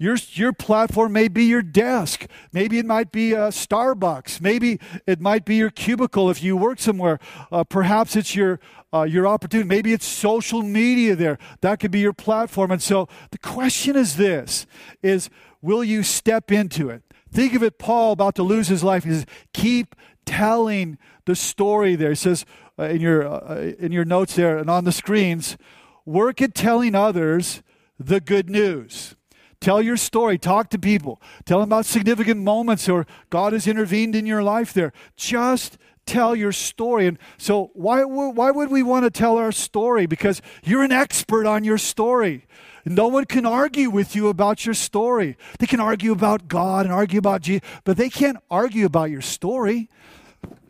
your, 0.00 0.16
your 0.30 0.54
platform 0.54 1.12
may 1.12 1.28
be 1.28 1.44
your 1.44 1.60
desk. 1.60 2.26
Maybe 2.54 2.78
it 2.78 2.86
might 2.86 3.12
be 3.12 3.34
a 3.34 3.48
Starbucks. 3.48 4.40
Maybe 4.40 4.80
it 5.06 5.20
might 5.20 5.44
be 5.44 5.56
your 5.56 5.68
cubicle 5.68 6.30
if 6.30 6.42
you 6.42 6.56
work 6.56 6.80
somewhere. 6.80 7.18
Uh, 7.52 7.64
perhaps 7.64 8.16
it's 8.16 8.34
your, 8.34 8.60
uh, 8.94 9.02
your 9.02 9.26
opportunity. 9.26 9.68
Maybe 9.68 9.92
it's 9.92 10.06
social 10.06 10.62
media 10.62 11.14
there. 11.14 11.38
That 11.60 11.80
could 11.80 11.90
be 11.90 12.00
your 12.00 12.14
platform. 12.14 12.70
And 12.70 12.82
so 12.82 13.08
the 13.30 13.36
question 13.36 13.94
is 13.94 14.16
this, 14.16 14.66
is 15.02 15.28
will 15.60 15.84
you 15.84 16.02
step 16.02 16.50
into 16.50 16.88
it? 16.88 17.02
Think 17.30 17.52
of 17.52 17.62
it, 17.62 17.78
Paul 17.78 18.12
about 18.12 18.34
to 18.36 18.42
lose 18.42 18.68
his 18.68 18.82
life. 18.82 19.04
He 19.04 19.10
says, 19.10 19.26
keep 19.52 19.94
telling 20.24 20.96
the 21.26 21.36
story 21.36 21.94
there. 21.94 22.08
He 22.08 22.16
says 22.16 22.46
uh, 22.78 22.84
in, 22.84 23.02
your, 23.02 23.28
uh, 23.28 23.72
in 23.78 23.92
your 23.92 24.06
notes 24.06 24.34
there 24.34 24.56
and 24.56 24.70
on 24.70 24.84
the 24.84 24.92
screens, 24.92 25.58
work 26.06 26.40
at 26.40 26.54
telling 26.54 26.94
others 26.94 27.62
the 27.98 28.18
good 28.18 28.48
news. 28.48 29.14
Tell 29.60 29.82
your 29.82 29.98
story. 29.98 30.38
Talk 30.38 30.70
to 30.70 30.78
people. 30.78 31.20
Tell 31.44 31.60
them 31.60 31.68
about 31.68 31.84
significant 31.84 32.40
moments 32.40 32.88
or 32.88 33.06
God 33.28 33.52
has 33.52 33.66
intervened 33.66 34.14
in 34.14 34.24
your 34.24 34.42
life 34.42 34.72
there. 34.72 34.92
Just 35.16 35.76
tell 36.06 36.34
your 36.34 36.52
story. 36.52 37.06
And 37.06 37.18
so, 37.36 37.70
why, 37.74 38.04
why 38.04 38.50
would 38.50 38.70
we 38.70 38.82
want 38.82 39.04
to 39.04 39.10
tell 39.10 39.36
our 39.36 39.52
story? 39.52 40.06
Because 40.06 40.40
you're 40.64 40.82
an 40.82 40.92
expert 40.92 41.46
on 41.46 41.62
your 41.62 41.76
story. 41.76 42.46
No 42.86 43.08
one 43.08 43.26
can 43.26 43.44
argue 43.44 43.90
with 43.90 44.16
you 44.16 44.28
about 44.28 44.64
your 44.64 44.74
story. 44.74 45.36
They 45.58 45.66
can 45.66 45.80
argue 45.80 46.12
about 46.12 46.48
God 46.48 46.86
and 46.86 46.94
argue 46.94 47.18
about 47.18 47.42
Jesus, 47.42 47.68
but 47.84 47.98
they 47.98 48.08
can't 48.08 48.38
argue 48.50 48.86
about 48.86 49.10
your 49.10 49.20
story. 49.20 49.90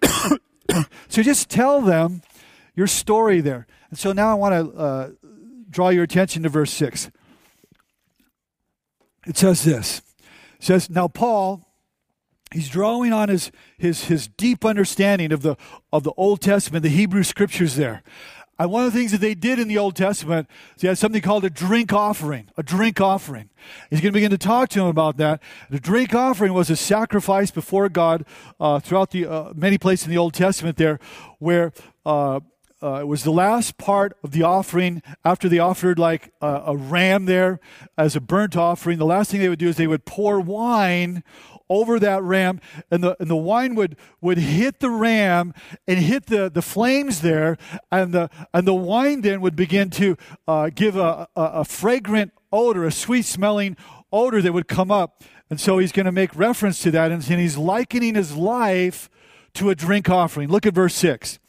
so 1.08 1.22
just 1.22 1.48
tell 1.48 1.80
them 1.80 2.22
your 2.74 2.88
story 2.88 3.40
there. 3.40 3.68
And 3.90 3.98
so 3.98 4.12
now 4.12 4.30
I 4.30 4.34
want 4.34 4.54
to 4.54 4.76
uh, 4.76 5.10
draw 5.70 5.90
your 5.90 6.02
attention 6.02 6.42
to 6.42 6.48
verse 6.48 6.72
6 6.72 7.12
it 9.30 9.36
says 9.36 9.62
this. 9.62 10.02
It 10.58 10.64
says, 10.64 10.90
Now 10.90 11.06
Paul, 11.06 11.64
he's 12.52 12.68
drawing 12.68 13.12
on 13.12 13.28
his, 13.28 13.52
his, 13.78 14.06
his 14.06 14.26
deep 14.26 14.64
understanding 14.64 15.30
of 15.30 15.42
the, 15.42 15.56
of 15.92 16.02
the 16.02 16.12
Old 16.16 16.40
Testament, 16.40 16.82
the 16.82 16.88
Hebrew 16.88 17.22
scriptures 17.22 17.76
there. 17.76 18.02
And 18.58 18.72
one 18.72 18.84
of 18.84 18.92
the 18.92 18.98
things 18.98 19.12
that 19.12 19.20
they 19.20 19.36
did 19.36 19.60
in 19.60 19.68
the 19.68 19.78
Old 19.78 19.94
Testament 19.94 20.48
is 20.74 20.82
they 20.82 20.88
had 20.88 20.98
something 20.98 21.22
called 21.22 21.44
a 21.44 21.50
drink 21.50 21.92
offering. 21.92 22.50
A 22.56 22.64
drink 22.64 23.00
offering. 23.00 23.50
He's 23.88 24.00
going 24.00 24.12
to 24.12 24.16
begin 24.16 24.32
to 24.32 24.38
talk 24.38 24.68
to 24.70 24.80
him 24.80 24.88
about 24.88 25.16
that. 25.18 25.40
The 25.70 25.78
drink 25.78 26.12
offering 26.12 26.52
was 26.52 26.68
a 26.68 26.76
sacrifice 26.76 27.52
before 27.52 27.88
God 27.88 28.26
uh, 28.58 28.80
throughout 28.80 29.12
the 29.12 29.26
uh, 29.26 29.52
many 29.54 29.78
places 29.78 30.06
in 30.06 30.10
the 30.10 30.18
Old 30.18 30.34
Testament 30.34 30.76
there, 30.76 30.98
where 31.38 31.72
uh, 32.04 32.40
uh, 32.82 33.00
it 33.00 33.06
was 33.06 33.24
the 33.24 33.30
last 33.30 33.76
part 33.76 34.16
of 34.24 34.30
the 34.30 34.42
offering. 34.42 35.02
After 35.24 35.48
they 35.48 35.58
offered 35.58 35.98
like 35.98 36.32
a, 36.40 36.62
a 36.66 36.76
ram 36.76 37.26
there 37.26 37.60
as 37.98 38.16
a 38.16 38.20
burnt 38.20 38.56
offering. 38.56 38.98
The 38.98 39.04
last 39.04 39.30
thing 39.30 39.40
they 39.40 39.48
would 39.48 39.58
do 39.58 39.68
is 39.68 39.76
they 39.76 39.86
would 39.86 40.04
pour 40.04 40.40
wine 40.40 41.22
over 41.68 42.00
that 42.00 42.22
ram 42.22 42.60
and 42.90 43.02
the, 43.02 43.16
and 43.20 43.30
the 43.30 43.36
wine 43.36 43.74
would, 43.76 43.96
would 44.20 44.38
hit 44.38 44.80
the 44.80 44.90
ram 44.90 45.54
and 45.86 46.00
hit 46.00 46.26
the, 46.26 46.50
the 46.50 46.62
flames 46.62 47.20
there 47.20 47.56
and 47.92 48.12
the, 48.12 48.28
and 48.52 48.66
the 48.66 48.74
wine 48.74 49.20
then 49.20 49.40
would 49.40 49.54
begin 49.54 49.88
to 49.88 50.16
uh, 50.48 50.70
give 50.74 50.96
a, 50.96 51.28
a, 51.36 51.42
a, 51.42 51.64
fragrant 51.64 52.32
odor 52.50 52.84
a 52.84 52.90
sweet 52.90 53.24
smelling 53.24 53.76
odor 54.12 54.42
that 54.42 54.52
would 54.52 54.66
come 54.66 54.90
up. 54.90 55.22
And 55.48 55.60
so 55.60 55.78
he's 55.78 55.92
going 55.92 56.06
to 56.06 56.12
make 56.12 56.34
reference 56.34 56.82
to 56.82 56.90
that 56.90 57.12
and, 57.12 57.28
and 57.30 57.40
he's 57.40 57.56
likening 57.56 58.16
his 58.16 58.36
life 58.36 59.08
to 59.54 59.70
a 59.70 59.74
drink 59.74 60.08
offering. 60.08 60.48
Look 60.48 60.66
at 60.66 60.74
verse 60.74 60.94
6 60.94 61.39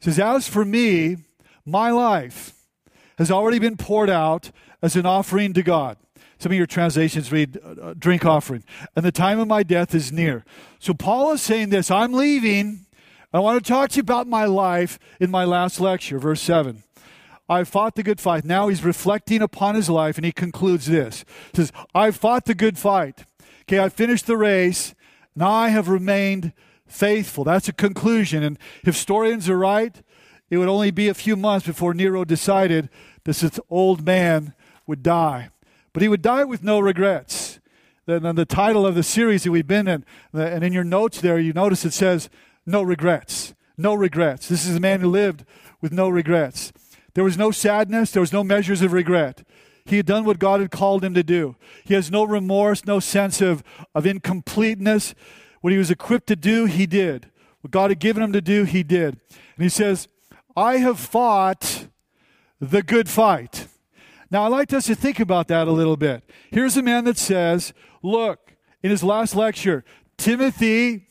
says, 0.00 0.18
As 0.18 0.48
for 0.48 0.64
me, 0.64 1.18
my 1.64 1.90
life 1.90 2.54
has 3.18 3.30
already 3.30 3.58
been 3.58 3.76
poured 3.76 4.10
out 4.10 4.50
as 4.82 4.96
an 4.96 5.06
offering 5.06 5.52
to 5.52 5.62
God. 5.62 5.96
Some 6.38 6.52
of 6.52 6.58
your 6.58 6.66
translations 6.66 7.30
read 7.30 7.58
uh, 7.62 7.68
uh, 7.68 7.94
drink 7.98 8.24
offering. 8.24 8.64
And 8.96 9.04
the 9.04 9.12
time 9.12 9.38
of 9.38 9.46
my 9.46 9.62
death 9.62 9.94
is 9.94 10.10
near. 10.10 10.44
So 10.78 10.94
Paul 10.94 11.32
is 11.32 11.42
saying 11.42 11.68
this 11.68 11.90
I'm 11.90 12.12
leaving. 12.12 12.86
I 13.32 13.38
want 13.38 13.62
to 13.62 13.68
talk 13.68 13.90
to 13.90 13.96
you 13.96 14.00
about 14.00 14.26
my 14.26 14.46
life 14.46 14.98
in 15.20 15.30
my 15.30 15.44
last 15.44 15.80
lecture, 15.80 16.18
verse 16.18 16.40
7. 16.40 16.82
I 17.48 17.64
fought 17.64 17.94
the 17.94 18.02
good 18.02 18.20
fight. 18.20 18.44
Now 18.44 18.68
he's 18.68 18.82
reflecting 18.82 19.42
upon 19.42 19.74
his 19.74 19.90
life 19.90 20.16
and 20.16 20.24
he 20.24 20.32
concludes 20.32 20.86
this. 20.86 21.24
He 21.52 21.58
says, 21.58 21.72
I 21.94 22.10
fought 22.10 22.46
the 22.46 22.54
good 22.54 22.78
fight. 22.78 23.24
Okay, 23.62 23.78
I 23.78 23.88
finished 23.88 24.26
the 24.26 24.36
race. 24.36 24.94
Now 25.36 25.50
I 25.50 25.68
have 25.68 25.88
remained 25.88 26.52
faithful. 26.90 27.44
That's 27.44 27.68
a 27.68 27.72
conclusion. 27.72 28.42
And 28.42 28.58
historians 28.82 29.48
are 29.48 29.58
right, 29.58 30.00
it 30.50 30.58
would 30.58 30.68
only 30.68 30.90
be 30.90 31.08
a 31.08 31.14
few 31.14 31.36
months 31.36 31.66
before 31.66 31.94
Nero 31.94 32.24
decided 32.24 32.88
this 33.24 33.60
old 33.68 34.04
man 34.04 34.54
would 34.86 35.02
die. 35.02 35.50
But 35.92 36.02
he 36.02 36.08
would 36.08 36.22
die 36.22 36.44
with 36.44 36.62
no 36.62 36.80
regrets. 36.80 37.60
Then 38.06 38.34
the 38.34 38.44
title 38.44 38.86
of 38.86 38.94
the 38.94 39.02
series 39.02 39.44
that 39.44 39.52
we've 39.52 39.66
been 39.66 39.86
in, 39.86 40.04
and 40.32 40.64
in 40.64 40.72
your 40.72 40.84
notes 40.84 41.20
there, 41.20 41.38
you 41.38 41.52
notice 41.52 41.84
it 41.84 41.92
says, 41.92 42.28
No 42.66 42.82
regrets. 42.82 43.54
No 43.76 43.94
regrets. 43.94 44.48
This 44.48 44.66
is 44.66 44.76
a 44.76 44.80
man 44.80 45.00
who 45.00 45.08
lived 45.08 45.44
with 45.80 45.92
no 45.92 46.08
regrets. 46.08 46.72
There 47.14 47.24
was 47.24 47.38
no 47.38 47.50
sadness, 47.50 48.10
there 48.10 48.20
was 48.20 48.32
no 48.32 48.44
measures 48.44 48.82
of 48.82 48.92
regret. 48.92 49.44
He 49.84 49.96
had 49.96 50.06
done 50.06 50.24
what 50.24 50.38
God 50.38 50.60
had 50.60 50.70
called 50.70 51.02
him 51.02 51.14
to 51.14 51.22
do. 51.22 51.56
He 51.84 51.94
has 51.94 52.10
no 52.10 52.24
remorse, 52.24 52.84
no 52.84 53.00
sense 53.00 53.40
of, 53.40 53.62
of 53.94 54.06
incompleteness. 54.06 55.14
What 55.60 55.72
he 55.72 55.78
was 55.78 55.90
equipped 55.90 56.26
to 56.28 56.36
do, 56.36 56.64
he 56.64 56.86
did. 56.86 57.30
What 57.60 57.70
God 57.70 57.90
had 57.90 57.98
given 57.98 58.22
him 58.22 58.32
to 58.32 58.40
do, 58.40 58.64
he 58.64 58.82
did. 58.82 59.18
And 59.56 59.62
he 59.62 59.68
says, 59.68 60.08
I 60.56 60.78
have 60.78 60.98
fought 60.98 61.88
the 62.60 62.82
good 62.82 63.08
fight. 63.08 63.66
Now, 64.30 64.44
I'd 64.44 64.48
like 64.48 64.72
us 64.72 64.86
to 64.86 64.94
think 64.94 65.20
about 65.20 65.48
that 65.48 65.66
a 65.66 65.72
little 65.72 65.96
bit. 65.96 66.22
Here's 66.50 66.76
a 66.76 66.82
man 66.82 67.04
that 67.04 67.18
says, 67.18 67.72
Look, 68.02 68.54
in 68.82 68.90
his 68.90 69.02
last 69.02 69.34
lecture, 69.34 69.84
Timothy, 70.16 71.08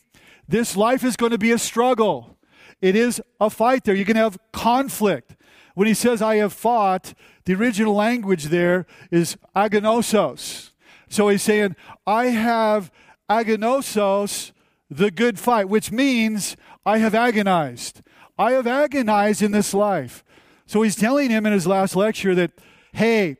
this 0.47 0.75
life 0.75 1.03
is 1.03 1.15
going 1.15 1.31
to 1.31 1.37
be 1.37 1.51
a 1.51 1.59
struggle. 1.59 2.37
It 2.81 2.95
is 2.95 3.21
a 3.39 3.49
fight 3.49 3.83
there. 3.83 3.93
You're 3.93 4.05
going 4.05 4.15
to 4.15 4.23
have 4.23 4.39
conflict. 4.51 5.35
When 5.75 5.87
he 5.87 5.93
says, 5.93 6.21
I 6.21 6.37
have 6.37 6.53
fought, 6.53 7.13
the 7.45 7.53
original 7.53 7.93
language 7.93 8.45
there 8.45 8.85
is 9.11 9.37
agonosos. 9.55 10.71
So 11.09 11.29
he's 11.29 11.43
saying, 11.43 11.75
I 12.07 12.25
have 12.27 12.91
agonosos, 13.29 14.51
the 14.89 15.11
good 15.11 15.39
fight, 15.39 15.69
which 15.69 15.91
means 15.91 16.57
I 16.85 16.97
have 16.97 17.13
agonized. 17.13 18.01
I 18.37 18.53
have 18.53 18.67
agonized 18.67 19.41
in 19.41 19.51
this 19.51 19.73
life. 19.73 20.23
So 20.65 20.81
he's 20.81 20.95
telling 20.95 21.29
him 21.29 21.45
in 21.45 21.53
his 21.53 21.67
last 21.67 21.95
lecture 21.95 22.33
that, 22.35 22.51
hey, 22.93 23.37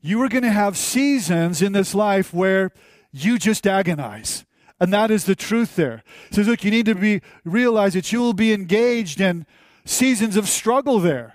you 0.00 0.20
are 0.22 0.28
going 0.28 0.44
to 0.44 0.50
have 0.50 0.76
seasons 0.76 1.62
in 1.62 1.72
this 1.72 1.94
life 1.94 2.32
where 2.32 2.72
you 3.12 3.38
just 3.38 3.66
agonize. 3.66 4.44
And 4.80 4.92
that 4.92 5.10
is 5.10 5.24
the 5.24 5.36
truth 5.36 5.76
there. 5.76 6.02
He 6.30 6.36
says, 6.36 6.48
look, 6.48 6.64
you 6.64 6.70
need 6.70 6.86
to 6.86 6.94
be 6.94 7.20
realize 7.44 7.92
that 7.94 8.12
you 8.12 8.20
will 8.20 8.32
be 8.32 8.52
engaged 8.52 9.20
in 9.20 9.46
seasons 9.84 10.36
of 10.36 10.48
struggle 10.48 11.00
there. 11.00 11.34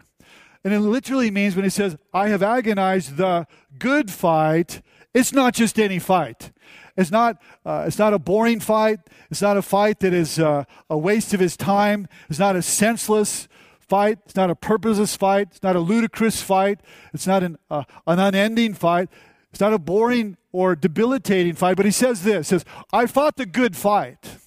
And 0.63 0.73
it 0.73 0.79
literally 0.79 1.29
means 1.29 1.55
when 1.55 1.63
he 1.63 1.69
says, 1.69 1.95
I 2.11 2.29
have 2.29 2.41
agonized 2.41 3.17
the 3.17 3.45
good 3.77 4.09
fight, 4.09 4.81
it's 5.13 5.31
not 5.31 5.53
just 5.53 5.79
any 5.79 5.99
fight. 5.99 6.51
It's 6.97 7.11
not, 7.11 7.41
uh, 7.65 7.83
it's 7.87 7.99
not 7.99 8.13
a 8.13 8.19
boring 8.19 8.59
fight. 8.59 8.99
It's 9.29 9.41
not 9.41 9.57
a 9.57 9.61
fight 9.61 9.99
that 9.99 10.13
is 10.13 10.39
uh, 10.39 10.63
a 10.89 10.97
waste 10.97 11.33
of 11.33 11.39
his 11.39 11.57
time. 11.57 12.07
It's 12.29 12.39
not 12.39 12.55
a 12.55 12.61
senseless 12.61 13.47
fight. 13.79 14.19
It's 14.25 14.35
not 14.35 14.49
a 14.49 14.55
purposeless 14.55 15.15
fight. 15.15 15.49
It's 15.51 15.63
not 15.63 15.75
a 15.75 15.79
ludicrous 15.79 16.41
fight. 16.41 16.79
It's 17.13 17.27
not 17.27 17.43
an, 17.43 17.57
uh, 17.69 17.83
an 18.07 18.19
unending 18.19 18.73
fight. 18.73 19.09
It's 19.51 19.59
not 19.59 19.73
a 19.73 19.79
boring 19.79 20.37
or 20.51 20.75
debilitating 20.75 21.53
fight. 21.53 21.77
But 21.77 21.85
he 21.85 21.91
says 21.91 22.23
this, 22.23 22.49
says, 22.49 22.65
I 22.93 23.05
fought 23.07 23.35
the 23.35 23.45
good 23.45 23.75
fight. 23.75 24.37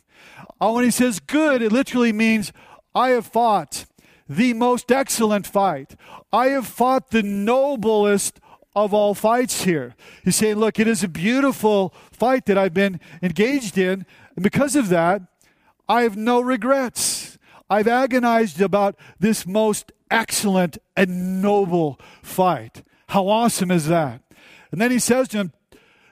Uh, 0.60 0.72
when 0.72 0.84
he 0.84 0.90
says 0.90 1.20
good, 1.20 1.62
it 1.62 1.70
literally 1.70 2.12
means 2.12 2.52
I 2.94 3.10
have 3.10 3.26
fought 3.26 3.84
the 4.28 4.54
most 4.54 4.90
excellent 4.90 5.46
fight. 5.46 5.96
I 6.32 6.48
have 6.48 6.66
fought 6.66 7.10
the 7.10 7.22
noblest 7.22 8.40
of 8.84 8.94
all 8.94 9.14
fights 9.14 9.64
here. 9.64 9.94
He's 10.24 10.36
saying, 10.36 10.56
Look, 10.56 10.78
it 10.78 10.88
is 10.88 11.04
a 11.04 11.08
beautiful 11.08 11.94
fight 12.10 12.46
that 12.46 12.58
I've 12.58 12.74
been 12.74 13.00
engaged 13.22 13.78
in. 13.78 14.06
And 14.34 14.42
because 14.42 14.76
of 14.76 14.88
that, 14.88 15.22
I 15.88 16.02
have 16.02 16.16
no 16.16 16.40
regrets. 16.40 17.38
I've 17.70 17.88
agonized 17.88 18.60
about 18.60 18.96
this 19.18 19.46
most 19.46 19.92
excellent 20.10 20.78
and 20.96 21.42
noble 21.42 21.98
fight. 22.22 22.82
How 23.08 23.28
awesome 23.28 23.70
is 23.70 23.86
that? 23.86 24.22
And 24.70 24.80
then 24.80 24.90
he 24.90 24.98
says 24.98 25.28
to 25.28 25.38
him, 25.38 25.52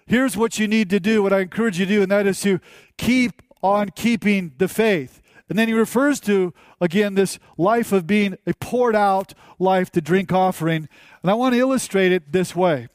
Here's 0.07 0.37
what 0.37 0.59
you 0.59 0.69
need 0.69 0.89
to 0.91 1.01
do, 1.01 1.23
what 1.23 1.33
I 1.33 1.41
encourage 1.41 1.81
you 1.81 1.87
to 1.87 1.95
do, 1.95 2.03
and 2.03 2.11
that 2.13 2.27
is 2.27 2.41
to 2.43 2.61
keep 2.97 3.43
on 3.63 3.91
keeping 3.91 4.53
the 4.59 4.69
faith. 4.69 5.21
And 5.49 5.59
then 5.59 5.69
he 5.69 5.75
refers 5.75 6.19
to, 6.21 6.53
again, 6.81 7.15
this 7.15 7.39
life 7.57 7.93
of 7.93 8.07
being 8.07 8.37
a 8.47 8.55
poured 8.55 8.97
out 8.97 9.33
life, 9.59 9.91
the 9.93 10.01
drink 10.01 10.33
offering. 10.33 10.89
And 11.23 11.31
I 11.31 11.35
want 11.35 11.55
to 11.55 11.61
illustrate 11.61 12.13
it 12.13 12.33
this 12.33 12.57
way. 12.57 12.89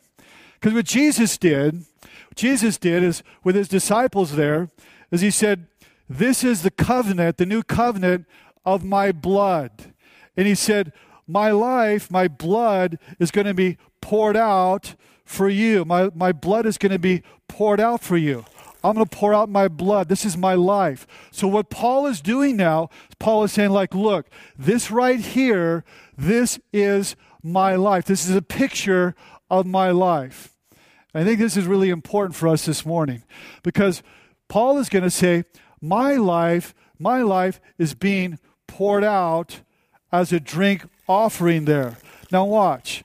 Because 0.53 0.73
what 0.73 0.85
Jesus 0.85 1.37
did, 1.37 1.75
what 2.01 2.35
Jesus 2.35 2.77
did 2.77 3.03
is 3.03 3.23
with 3.43 3.55
his 3.55 3.67
disciples 3.67 4.35
there, 4.35 4.69
is 5.11 5.21
he 5.21 5.31
said, 5.31 5.67
This 6.09 6.43
is 6.43 6.61
the 6.61 6.71
covenant, 6.71 7.37
the 7.37 7.45
new 7.45 7.63
covenant 7.63 8.25
of 8.65 8.83
my 8.83 9.11
blood. 9.11 9.93
And 10.35 10.45
he 10.45 10.55
said, 10.55 10.91
My 11.27 11.51
life, 11.51 12.11
my 12.11 12.27
blood 12.27 12.99
is 13.17 13.31
going 13.31 13.47
to 13.47 13.53
be 13.53 13.77
poured 14.01 14.37
out 14.37 14.95
for 15.23 15.47
you. 15.49 15.85
My, 15.85 16.09
my 16.13 16.31
blood 16.31 16.65
is 16.65 16.77
going 16.77 16.91
to 16.91 16.99
be 16.99 17.23
poured 17.47 17.79
out 17.79 18.01
for 18.01 18.17
you. 18.17 18.45
I'm 18.83 18.95
going 18.95 19.05
to 19.05 19.15
pour 19.15 19.33
out 19.33 19.49
my 19.49 19.67
blood. 19.67 20.09
This 20.09 20.25
is 20.25 20.35
my 20.35 20.55
life. 20.55 21.05
So, 21.31 21.47
what 21.47 21.69
Paul 21.69 22.07
is 22.07 22.21
doing 22.21 22.57
now, 22.57 22.89
Paul 23.19 23.43
is 23.43 23.51
saying, 23.51 23.69
like, 23.71 23.93
look, 23.93 24.27
this 24.57 24.89
right 24.89 25.19
here, 25.19 25.83
this 26.17 26.59
is 26.73 27.15
my 27.43 27.75
life. 27.75 28.05
This 28.05 28.27
is 28.27 28.35
a 28.35 28.41
picture 28.41 29.15
of 29.49 29.65
my 29.65 29.91
life. 29.91 30.55
I 31.13 31.23
think 31.23 31.39
this 31.39 31.57
is 31.57 31.65
really 31.65 31.89
important 31.89 32.35
for 32.35 32.47
us 32.47 32.65
this 32.65 32.85
morning 32.85 33.23
because 33.63 34.01
Paul 34.47 34.77
is 34.79 34.89
going 34.89 35.03
to 35.03 35.11
say, 35.11 35.43
My 35.81 36.15
life, 36.15 36.73
my 36.97 37.21
life 37.21 37.59
is 37.77 37.93
being 37.93 38.39
poured 38.67 39.03
out 39.03 39.61
as 40.11 40.31
a 40.31 40.39
drink 40.39 40.85
offering 41.07 41.65
there. 41.65 41.97
Now, 42.31 42.45
watch. 42.45 43.03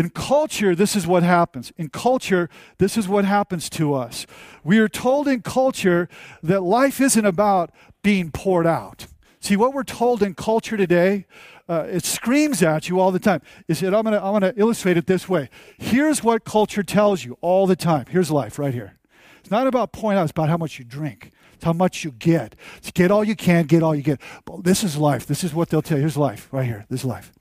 In 0.00 0.08
culture, 0.08 0.74
this 0.74 0.96
is 0.96 1.06
what 1.06 1.22
happens. 1.22 1.74
In 1.76 1.90
culture, 1.90 2.48
this 2.78 2.96
is 2.96 3.06
what 3.06 3.26
happens 3.26 3.68
to 3.68 3.92
us. 3.92 4.26
We 4.64 4.78
are 4.78 4.88
told 4.88 5.28
in 5.28 5.42
culture 5.42 6.08
that 6.42 6.62
life 6.62 7.02
isn't 7.02 7.26
about 7.26 7.70
being 8.02 8.30
poured 8.30 8.66
out. 8.66 9.08
See, 9.40 9.56
what 9.56 9.74
we're 9.74 9.84
told 9.84 10.22
in 10.22 10.32
culture 10.32 10.78
today 10.78 11.26
uh, 11.68 11.86
it 11.90 12.06
screams 12.06 12.62
at 12.62 12.88
you 12.88 12.98
all 12.98 13.12
the 13.12 13.18
time. 13.18 13.42
Is 13.68 13.80
said, 13.80 13.92
I'm 13.92 14.04
going 14.04 14.14
to 14.14 14.24
I'm 14.24 14.40
going 14.40 14.54
to 14.54 14.58
illustrate 14.58 14.96
it 14.96 15.06
this 15.06 15.28
way. 15.28 15.50
Here's 15.76 16.24
what 16.24 16.46
culture 16.46 16.82
tells 16.82 17.26
you 17.26 17.36
all 17.42 17.66
the 17.66 17.76
time. 17.76 18.06
Here's 18.08 18.30
life 18.30 18.58
right 18.58 18.72
here. 18.72 18.94
It's 19.40 19.50
not 19.50 19.66
about 19.66 19.92
point 19.92 20.18
out, 20.18 20.22
it's 20.22 20.30
about 20.30 20.48
how 20.48 20.56
much 20.56 20.78
you 20.78 20.84
drink. 20.86 21.30
It's 21.52 21.64
how 21.64 21.74
much 21.74 22.04
you 22.04 22.12
get. 22.12 22.56
It's 22.78 22.90
get 22.90 23.10
all 23.10 23.22
you 23.22 23.36
can, 23.36 23.66
get 23.66 23.82
all 23.82 23.94
you 23.94 24.02
get. 24.02 24.18
But 24.46 24.64
this 24.64 24.82
is 24.82 24.96
life. 24.96 25.26
This 25.26 25.44
is 25.44 25.52
what 25.52 25.68
they'll 25.68 25.82
tell 25.82 25.98
you. 25.98 26.04
Here's 26.04 26.16
life 26.16 26.48
right 26.52 26.64
here. 26.64 26.86
This 26.88 27.00
is 27.00 27.04
life. 27.04 27.32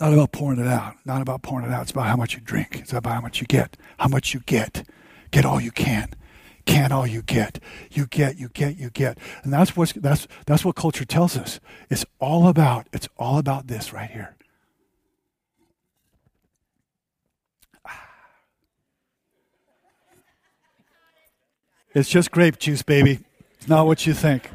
Not 0.00 0.12
about 0.12 0.32
pouring 0.32 0.60
it 0.60 0.66
out. 0.66 0.94
Not 1.04 1.22
about 1.22 1.42
pouring 1.42 1.66
it 1.66 1.72
out. 1.72 1.82
It's 1.82 1.90
about 1.90 2.06
how 2.06 2.16
much 2.16 2.34
you 2.34 2.40
drink. 2.40 2.76
It's 2.80 2.92
about 2.92 3.14
how 3.14 3.20
much 3.20 3.40
you 3.40 3.46
get. 3.46 3.76
How 3.98 4.08
much 4.08 4.34
you 4.34 4.40
get. 4.40 4.86
Get 5.30 5.44
all 5.44 5.60
you 5.60 5.70
can 5.70 6.10
can 6.66 6.92
all 6.92 7.06
you 7.06 7.22
get. 7.22 7.60
You 7.90 8.06
get, 8.06 8.38
you 8.38 8.48
get, 8.48 8.76
you 8.76 8.90
get. 8.90 9.18
And 9.42 9.52
that's 9.52 9.76
what 9.76 9.92
that's 9.96 10.26
that's 10.44 10.64
what 10.64 10.76
culture 10.76 11.04
tells 11.04 11.36
us. 11.36 11.60
It's 11.88 12.04
all 12.18 12.48
about, 12.48 12.88
it's 12.92 13.08
all 13.16 13.38
about 13.38 13.68
this 13.68 13.92
right 13.92 14.10
here. 14.10 14.36
Ah. 17.86 18.08
It's 21.94 22.10
just 22.10 22.30
grape 22.30 22.58
juice, 22.58 22.82
baby. 22.82 23.20
It's 23.52 23.68
not 23.68 23.86
what 23.86 24.06
you 24.06 24.12
think. 24.12 24.50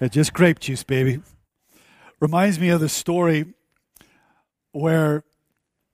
It's 0.00 0.14
just 0.14 0.34
grape 0.34 0.58
juice, 0.58 0.82
baby. 0.82 1.22
Reminds 2.20 2.58
me 2.58 2.68
of 2.68 2.80
the 2.80 2.88
story 2.88 3.54
where 4.74 5.24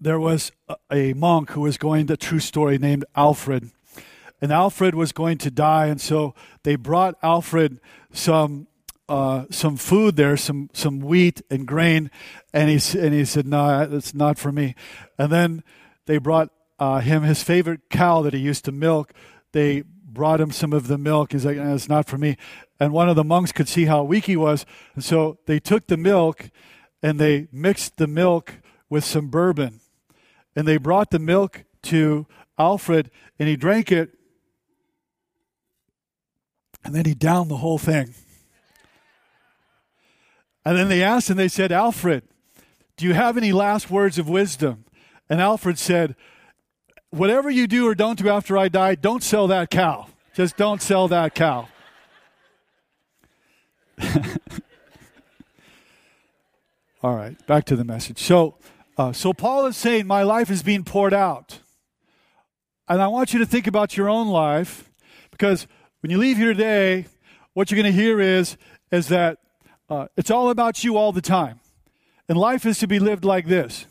there 0.01 0.19
was 0.19 0.51
a, 0.91 1.13
monk 1.13 1.51
who 1.51 1.61
was 1.61 1.77
going 1.77 2.07
to 2.07 2.17
true 2.17 2.41
story 2.41 2.79
named 2.79 3.05
Alfred 3.15 3.71
and 4.41 4.53
Alfred 4.53 4.95
was 4.95 5.13
going 5.13 5.39
to 5.39 5.51
die, 5.51 5.87
and 5.87 6.01
so 6.01 6.35
they 6.63 6.77
brought 6.77 7.17
Alfred 7.23 7.81
some 8.13 8.67
uh, 9.09 9.45
some 9.51 9.77
food 9.77 10.17
there, 10.17 10.37
some 10.37 10.71
some 10.73 11.01
wheat 11.01 11.43
and 11.51 11.67
grain, 11.67 12.11
and 12.53 12.71
he 12.71 12.99
and 12.99 13.13
he 13.13 13.25
said, 13.25 13.47
"No, 13.47 13.87
that's 13.87 14.15
not 14.15 14.39
for 14.39 14.51
me." 14.51 14.75
And 15.19 15.31
then 15.31 15.63
they 16.07 16.19
brought 16.19 16.51
uh, 16.79 17.01
him 17.01 17.23
his 17.23 17.43
favorite 17.43 17.91
cow 17.91 18.23
that 18.23 18.33
he 18.33 18.41
used 18.41 18.65
to 18.65 18.73
milk. 18.73 19.13
They 19.53 19.83
brought 19.83 20.41
him 20.41 20.51
some 20.51 20.73
of 20.73 20.87
the 20.87 20.99
milk. 20.99 21.33
He's 21.33 21.45
like, 21.45 21.57
"It's 21.57 21.89
not 21.89 22.07
for 22.07 22.19
me." 22.19 22.37
And 22.79 22.93
one 22.93 23.11
of 23.11 23.17
the 23.17 23.25
monks 23.25 23.53
could 23.53 23.69
see 23.69 23.85
how 23.85 24.03
weak 24.05 24.25
he 24.25 24.37
was, 24.37 24.65
and 24.95 25.05
so 25.05 25.39
they 25.47 25.61
took 25.61 25.87
the 25.87 25.99
milk 25.99 26.51
and 27.03 27.19
they 27.19 27.49
mixed 27.53 27.97
the 27.97 28.07
milk 28.07 28.55
with 28.91 29.05
some 29.05 29.29
bourbon, 29.29 29.81
and 30.55 30.69
they 30.69 30.77
brought 30.77 31.11
the 31.11 31.19
milk 31.19 31.65
to 31.85 32.27
Alfred, 32.59 33.11
and 33.39 33.49
he 33.49 33.57
drank 33.57 33.91
it 33.91 34.19
and 36.85 36.95
then 36.95 37.05
he 37.05 37.15
downed 37.15 37.51
the 37.51 37.57
whole 37.59 37.79
thing. 37.79 38.15
And 40.65 40.77
then 40.77 40.89
they 40.89 41.03
asked 41.03 41.29
and 41.31 41.39
they 41.39 41.49
said, 41.49 41.73
Alfred, 41.73 42.23
do 42.97 43.07
you 43.07 43.15
have 43.15 43.37
any 43.37 43.53
last 43.53 43.91
words 43.91 44.19
of 44.19 44.29
wisdom? 44.29 44.85
And 45.29 45.41
Alfred 45.41 45.79
said, 45.79 46.17
Whatever 47.11 47.51
you 47.51 47.67
do 47.67 47.89
or 47.89 47.95
don't 47.97 48.19
do 48.19 48.29
after 48.29 48.57
I 48.57 48.69
die, 48.69 48.95
don't 48.95 49.25
sell 49.25 49.49
that 49.49 49.69
cow. 49.69 50.07
Just 50.33 50.57
don't 50.57 50.81
sell 50.81 51.09
that 51.09 51.35
cow. 51.35 51.67
All 57.03 57.17
right, 57.17 57.45
back 57.47 57.65
to 57.65 57.75
the 57.75 57.83
message. 57.85 58.21
So, 58.23 58.55
uh, 59.01 59.13
so 59.15 59.33
Paul 59.33 59.65
is 59.65 59.79
saying, 59.79 60.07
My 60.07 60.23
life 60.23 60.51
is 60.51 60.63
being 60.63 60.85
poured 60.85 61.15
out. 61.15 61.61
And 62.87 63.01
I 63.01 63.09
want 63.09 63.33
you 63.33 63.39
to 63.39 63.47
think 63.47 63.67
about 63.67 63.97
your 63.97 64.11
own 64.11 64.29
life 64.29 64.91
because 65.31 65.67
when 66.01 66.11
you 66.11 66.19
leave 66.19 66.37
here 66.37 66.53
today, 66.53 67.07
what 67.55 67.71
you're 67.71 67.81
going 67.81 67.91
to 67.91 67.99
hear 67.99 68.21
is, 68.21 68.59
is 68.93 69.09
that 69.09 69.39
uh, 69.89 70.09
it's 70.19 70.31
all 70.31 70.51
about 70.51 70.85
you 70.85 70.99
all 70.99 71.13
the 71.13 71.23
time. 71.23 71.61
And 72.29 72.37
life 72.37 72.67
is 72.67 72.79
to 72.81 72.87
be 72.87 72.99
lived 72.99 73.25
like 73.25 73.47
this. 73.47 73.87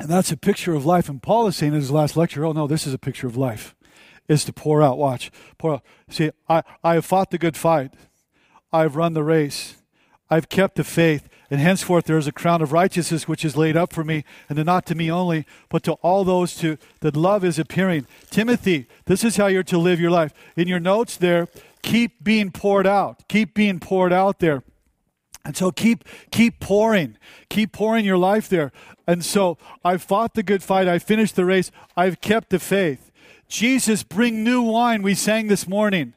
And 0.00 0.08
that's 0.08 0.32
a 0.32 0.36
picture 0.36 0.74
of 0.74 0.84
life. 0.84 1.08
And 1.08 1.22
Paul 1.22 1.46
is 1.46 1.54
saying 1.54 1.74
in 1.74 1.78
his 1.78 1.92
last 1.92 2.16
lecture, 2.16 2.44
oh 2.44 2.50
no, 2.50 2.66
this 2.66 2.88
is 2.88 2.92
a 2.92 2.98
picture 2.98 3.28
of 3.28 3.36
life. 3.36 3.76
Is 4.26 4.44
to 4.46 4.52
pour 4.52 4.82
out. 4.82 4.98
Watch. 4.98 5.30
Pour 5.58 5.74
out. 5.74 5.84
See, 6.08 6.32
I, 6.48 6.64
I 6.82 6.94
have 6.94 7.04
fought 7.04 7.30
the 7.30 7.38
good 7.38 7.56
fight. 7.56 7.94
I've 8.72 8.96
run 8.96 9.12
the 9.12 9.22
race. 9.22 9.77
I've 10.30 10.48
kept 10.48 10.76
the 10.76 10.84
faith 10.84 11.28
and 11.50 11.60
henceforth 11.60 12.04
there 12.04 12.18
is 12.18 12.26
a 12.26 12.32
crown 12.32 12.60
of 12.60 12.72
righteousness 12.72 13.26
which 13.26 13.44
is 13.44 13.56
laid 13.56 13.76
up 13.76 13.92
for 13.92 14.04
me, 14.04 14.24
and 14.48 14.62
not 14.66 14.84
to 14.86 14.94
me 14.94 15.10
only, 15.10 15.46
but 15.70 15.82
to 15.84 15.92
all 15.94 16.24
those 16.24 16.54
to 16.56 16.76
that 17.00 17.16
love 17.16 17.42
is 17.42 17.58
appearing. 17.58 18.06
Timothy, 18.30 18.86
this 19.06 19.24
is 19.24 19.36
how 19.36 19.46
you're 19.46 19.62
to 19.64 19.78
live 19.78 19.98
your 19.98 20.10
life. 20.10 20.34
In 20.56 20.68
your 20.68 20.80
notes 20.80 21.16
there, 21.16 21.48
keep 21.82 22.22
being 22.22 22.50
poured 22.50 22.86
out. 22.86 23.26
Keep 23.28 23.54
being 23.54 23.80
poured 23.80 24.12
out 24.12 24.40
there. 24.40 24.62
And 25.44 25.56
so 25.56 25.70
keep 25.70 26.04
keep 26.30 26.60
pouring. 26.60 27.16
Keep 27.48 27.72
pouring 27.72 28.04
your 28.04 28.18
life 28.18 28.50
there. 28.50 28.70
And 29.06 29.24
so 29.24 29.56
I've 29.82 30.02
fought 30.02 30.34
the 30.34 30.42
good 30.42 30.62
fight, 30.62 30.86
I 30.86 30.98
finished 30.98 31.36
the 31.36 31.46
race, 31.46 31.70
I've 31.96 32.20
kept 32.20 32.50
the 32.50 32.58
faith. 32.58 33.10
Jesus, 33.48 34.02
bring 34.02 34.44
new 34.44 34.60
wine, 34.60 35.00
we 35.00 35.14
sang 35.14 35.46
this 35.46 35.66
morning. 35.66 36.12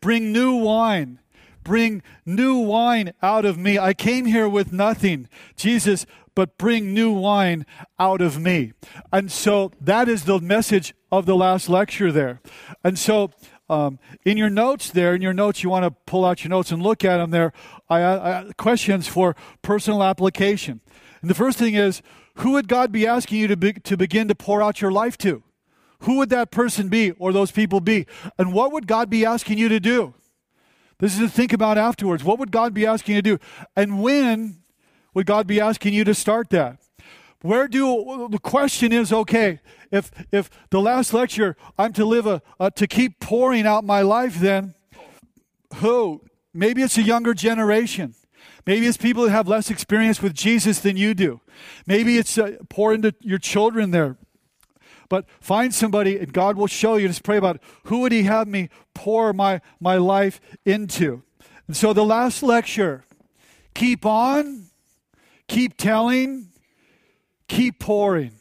Bring 0.00 0.32
new 0.32 0.54
wine. 0.54 1.18
Bring 1.66 2.04
new 2.24 2.58
wine 2.58 3.12
out 3.22 3.44
of 3.44 3.58
me. 3.58 3.76
I 3.76 3.92
came 3.92 4.26
here 4.26 4.48
with 4.48 4.72
nothing, 4.72 5.28
Jesus, 5.56 6.06
but 6.36 6.56
bring 6.58 6.94
new 6.94 7.10
wine 7.10 7.66
out 7.98 8.20
of 8.20 8.38
me. 8.38 8.72
And 9.12 9.32
so 9.32 9.72
that 9.80 10.08
is 10.08 10.26
the 10.26 10.38
message 10.38 10.94
of 11.10 11.26
the 11.26 11.34
last 11.34 11.68
lecture 11.68 12.12
there. 12.12 12.40
And 12.84 12.96
so 12.96 13.32
um, 13.68 13.98
in 14.24 14.36
your 14.36 14.48
notes 14.48 14.90
there, 14.90 15.12
in 15.12 15.22
your 15.22 15.32
notes, 15.32 15.64
you 15.64 15.68
want 15.68 15.84
to 15.84 15.90
pull 16.06 16.24
out 16.24 16.44
your 16.44 16.50
notes 16.50 16.70
and 16.70 16.80
look 16.80 17.04
at 17.04 17.16
them 17.16 17.32
there. 17.32 17.52
I, 17.90 18.04
I, 18.04 18.50
questions 18.56 19.08
for 19.08 19.34
personal 19.62 20.04
application. 20.04 20.80
And 21.20 21.28
the 21.28 21.34
first 21.34 21.58
thing 21.58 21.74
is, 21.74 22.00
who 22.36 22.52
would 22.52 22.68
God 22.68 22.92
be 22.92 23.08
asking 23.08 23.40
you 23.40 23.48
to, 23.48 23.56
be, 23.56 23.72
to 23.72 23.96
begin 23.96 24.28
to 24.28 24.36
pour 24.36 24.62
out 24.62 24.80
your 24.80 24.92
life 24.92 25.18
to? 25.18 25.42
Who 26.02 26.18
would 26.18 26.30
that 26.30 26.52
person 26.52 26.88
be 26.88 27.10
or 27.10 27.32
those 27.32 27.50
people 27.50 27.80
be? 27.80 28.06
And 28.38 28.52
what 28.52 28.70
would 28.70 28.86
God 28.86 29.10
be 29.10 29.24
asking 29.24 29.58
you 29.58 29.68
to 29.68 29.80
do? 29.80 30.14
This 30.98 31.14
is 31.14 31.20
to 31.20 31.28
think 31.28 31.52
about 31.52 31.78
afterwards. 31.78 32.24
What 32.24 32.38
would 32.38 32.50
God 32.50 32.72
be 32.72 32.86
asking 32.86 33.16
you 33.16 33.22
to 33.22 33.36
do? 33.36 33.44
And 33.76 34.02
when 34.02 34.62
would 35.14 35.26
God 35.26 35.46
be 35.46 35.60
asking 35.60 35.94
you 35.94 36.04
to 36.04 36.14
start 36.14 36.50
that? 36.50 36.78
where 37.42 37.68
do 37.68 38.28
the 38.30 38.38
question 38.38 38.92
is 38.92 39.12
okay 39.12 39.60
if 39.90 40.10
if 40.32 40.50
the 40.70 40.80
last 40.80 41.12
lecture 41.12 41.56
i'm 41.78 41.92
to 41.92 42.04
live 42.04 42.26
a, 42.26 42.42
a 42.58 42.70
to 42.70 42.86
keep 42.86 43.20
pouring 43.20 43.66
out 43.66 43.84
my 43.84 44.02
life 44.02 44.38
then 44.40 44.74
who 45.76 46.22
maybe 46.54 46.82
it's 46.82 46.96
a 46.96 47.02
younger 47.02 47.34
generation 47.34 48.14
maybe 48.66 48.86
it's 48.86 48.96
people 48.96 49.24
that 49.24 49.30
have 49.30 49.46
less 49.46 49.70
experience 49.70 50.22
with 50.22 50.34
jesus 50.34 50.80
than 50.80 50.96
you 50.96 51.14
do 51.14 51.40
maybe 51.86 52.18
it's 52.18 52.38
uh, 52.38 52.56
pour 52.68 52.92
into 52.92 53.14
your 53.20 53.38
children 53.38 53.90
there 53.90 54.16
but 55.08 55.26
find 55.40 55.74
somebody 55.74 56.18
and 56.18 56.32
god 56.32 56.56
will 56.56 56.66
show 56.66 56.96
you 56.96 57.08
just 57.08 57.22
pray 57.22 57.36
about 57.36 57.60
who 57.84 58.00
would 58.00 58.12
he 58.12 58.24
have 58.24 58.48
me 58.48 58.68
pour 58.94 59.32
my 59.32 59.60
my 59.80 59.96
life 59.96 60.40
into 60.64 61.22
and 61.66 61.76
so 61.76 61.92
the 61.92 62.04
last 62.04 62.42
lecture 62.42 63.04
keep 63.74 64.04
on 64.06 64.66
keep 65.48 65.76
telling 65.76 66.48
keep 67.48 67.78
pouring. 67.78 68.32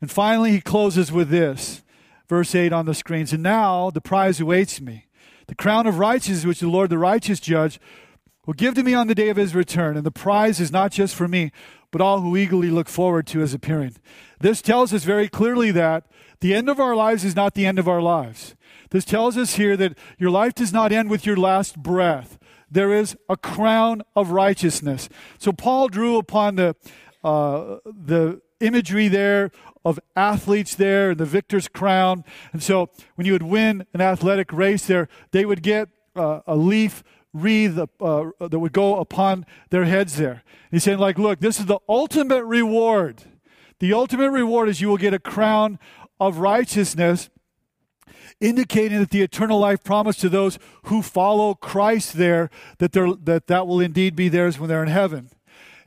And 0.00 0.10
finally, 0.10 0.52
he 0.52 0.60
closes 0.60 1.10
with 1.10 1.30
this 1.30 1.82
verse 2.28 2.54
8 2.54 2.72
on 2.72 2.86
the 2.86 2.94
screens. 2.94 3.32
And 3.32 3.42
now 3.42 3.90
the 3.90 4.00
prize 4.00 4.40
awaits 4.40 4.80
me 4.80 5.06
the 5.46 5.54
crown 5.54 5.86
of 5.86 5.98
righteousness, 5.98 6.46
which 6.46 6.60
the 6.60 6.68
Lord, 6.68 6.90
the 6.90 6.98
righteous 6.98 7.38
judge, 7.38 7.78
will 8.46 8.54
give 8.54 8.74
to 8.74 8.82
me 8.82 8.94
on 8.94 9.08
the 9.08 9.14
day 9.14 9.28
of 9.28 9.36
his 9.36 9.54
return. 9.54 9.96
And 9.96 10.04
the 10.04 10.10
prize 10.10 10.58
is 10.58 10.72
not 10.72 10.90
just 10.90 11.14
for 11.14 11.28
me, 11.28 11.52
but 11.94 12.00
all 12.00 12.22
who 12.22 12.36
eagerly 12.36 12.70
look 12.70 12.88
forward 12.88 13.24
to 13.24 13.38
his 13.38 13.54
appearing. 13.54 13.94
This 14.40 14.60
tells 14.60 14.92
us 14.92 15.04
very 15.04 15.28
clearly 15.28 15.70
that 15.70 16.02
the 16.40 16.52
end 16.52 16.68
of 16.68 16.80
our 16.80 16.96
lives 16.96 17.24
is 17.24 17.36
not 17.36 17.54
the 17.54 17.64
end 17.64 17.78
of 17.78 17.86
our 17.86 18.02
lives. 18.02 18.56
This 18.90 19.04
tells 19.04 19.36
us 19.36 19.54
here 19.54 19.76
that 19.76 19.96
your 20.18 20.32
life 20.32 20.54
does 20.54 20.72
not 20.72 20.90
end 20.90 21.08
with 21.08 21.24
your 21.24 21.36
last 21.36 21.80
breath. 21.80 22.36
There 22.68 22.92
is 22.92 23.16
a 23.28 23.36
crown 23.36 24.02
of 24.16 24.32
righteousness. 24.32 25.08
So 25.38 25.52
Paul 25.52 25.86
drew 25.86 26.18
upon 26.18 26.56
the 26.56 26.74
uh, 27.22 27.76
the 27.84 28.40
imagery 28.58 29.06
there 29.06 29.52
of 29.84 30.00
athletes 30.16 30.74
there 30.74 31.10
and 31.10 31.20
the 31.20 31.24
victor's 31.24 31.68
crown. 31.68 32.24
And 32.52 32.60
so 32.60 32.90
when 33.14 33.24
you 33.24 33.34
would 33.34 33.44
win 33.44 33.86
an 33.94 34.00
athletic 34.00 34.52
race 34.52 34.84
there, 34.88 35.06
they 35.30 35.44
would 35.44 35.62
get 35.62 35.90
uh, 36.16 36.40
a 36.44 36.56
leaf 36.56 37.04
wreath 37.34 37.76
uh, 37.76 38.30
that 38.38 38.58
would 38.58 38.72
go 38.72 38.96
upon 38.96 39.44
their 39.68 39.84
heads 39.84 40.16
there. 40.16 40.30
And 40.30 40.70
he's 40.70 40.84
saying, 40.84 40.98
like, 40.98 41.18
look, 41.18 41.40
this 41.40 41.60
is 41.60 41.66
the 41.66 41.80
ultimate 41.88 42.44
reward. 42.44 43.24
The 43.80 43.92
ultimate 43.92 44.30
reward 44.30 44.68
is 44.68 44.80
you 44.80 44.88
will 44.88 44.96
get 44.96 45.12
a 45.12 45.18
crown 45.18 45.78
of 46.20 46.38
righteousness, 46.38 47.28
indicating 48.40 49.00
that 49.00 49.10
the 49.10 49.22
eternal 49.22 49.58
life 49.58 49.82
promised 49.82 50.20
to 50.20 50.28
those 50.28 50.58
who 50.84 51.02
follow 51.02 51.54
Christ 51.54 52.14
there, 52.14 52.50
that, 52.78 52.92
that 52.92 53.48
that 53.48 53.66
will 53.66 53.80
indeed 53.80 54.14
be 54.14 54.28
theirs 54.28 54.58
when 54.58 54.68
they're 54.68 54.82
in 54.82 54.88
heaven. 54.88 55.30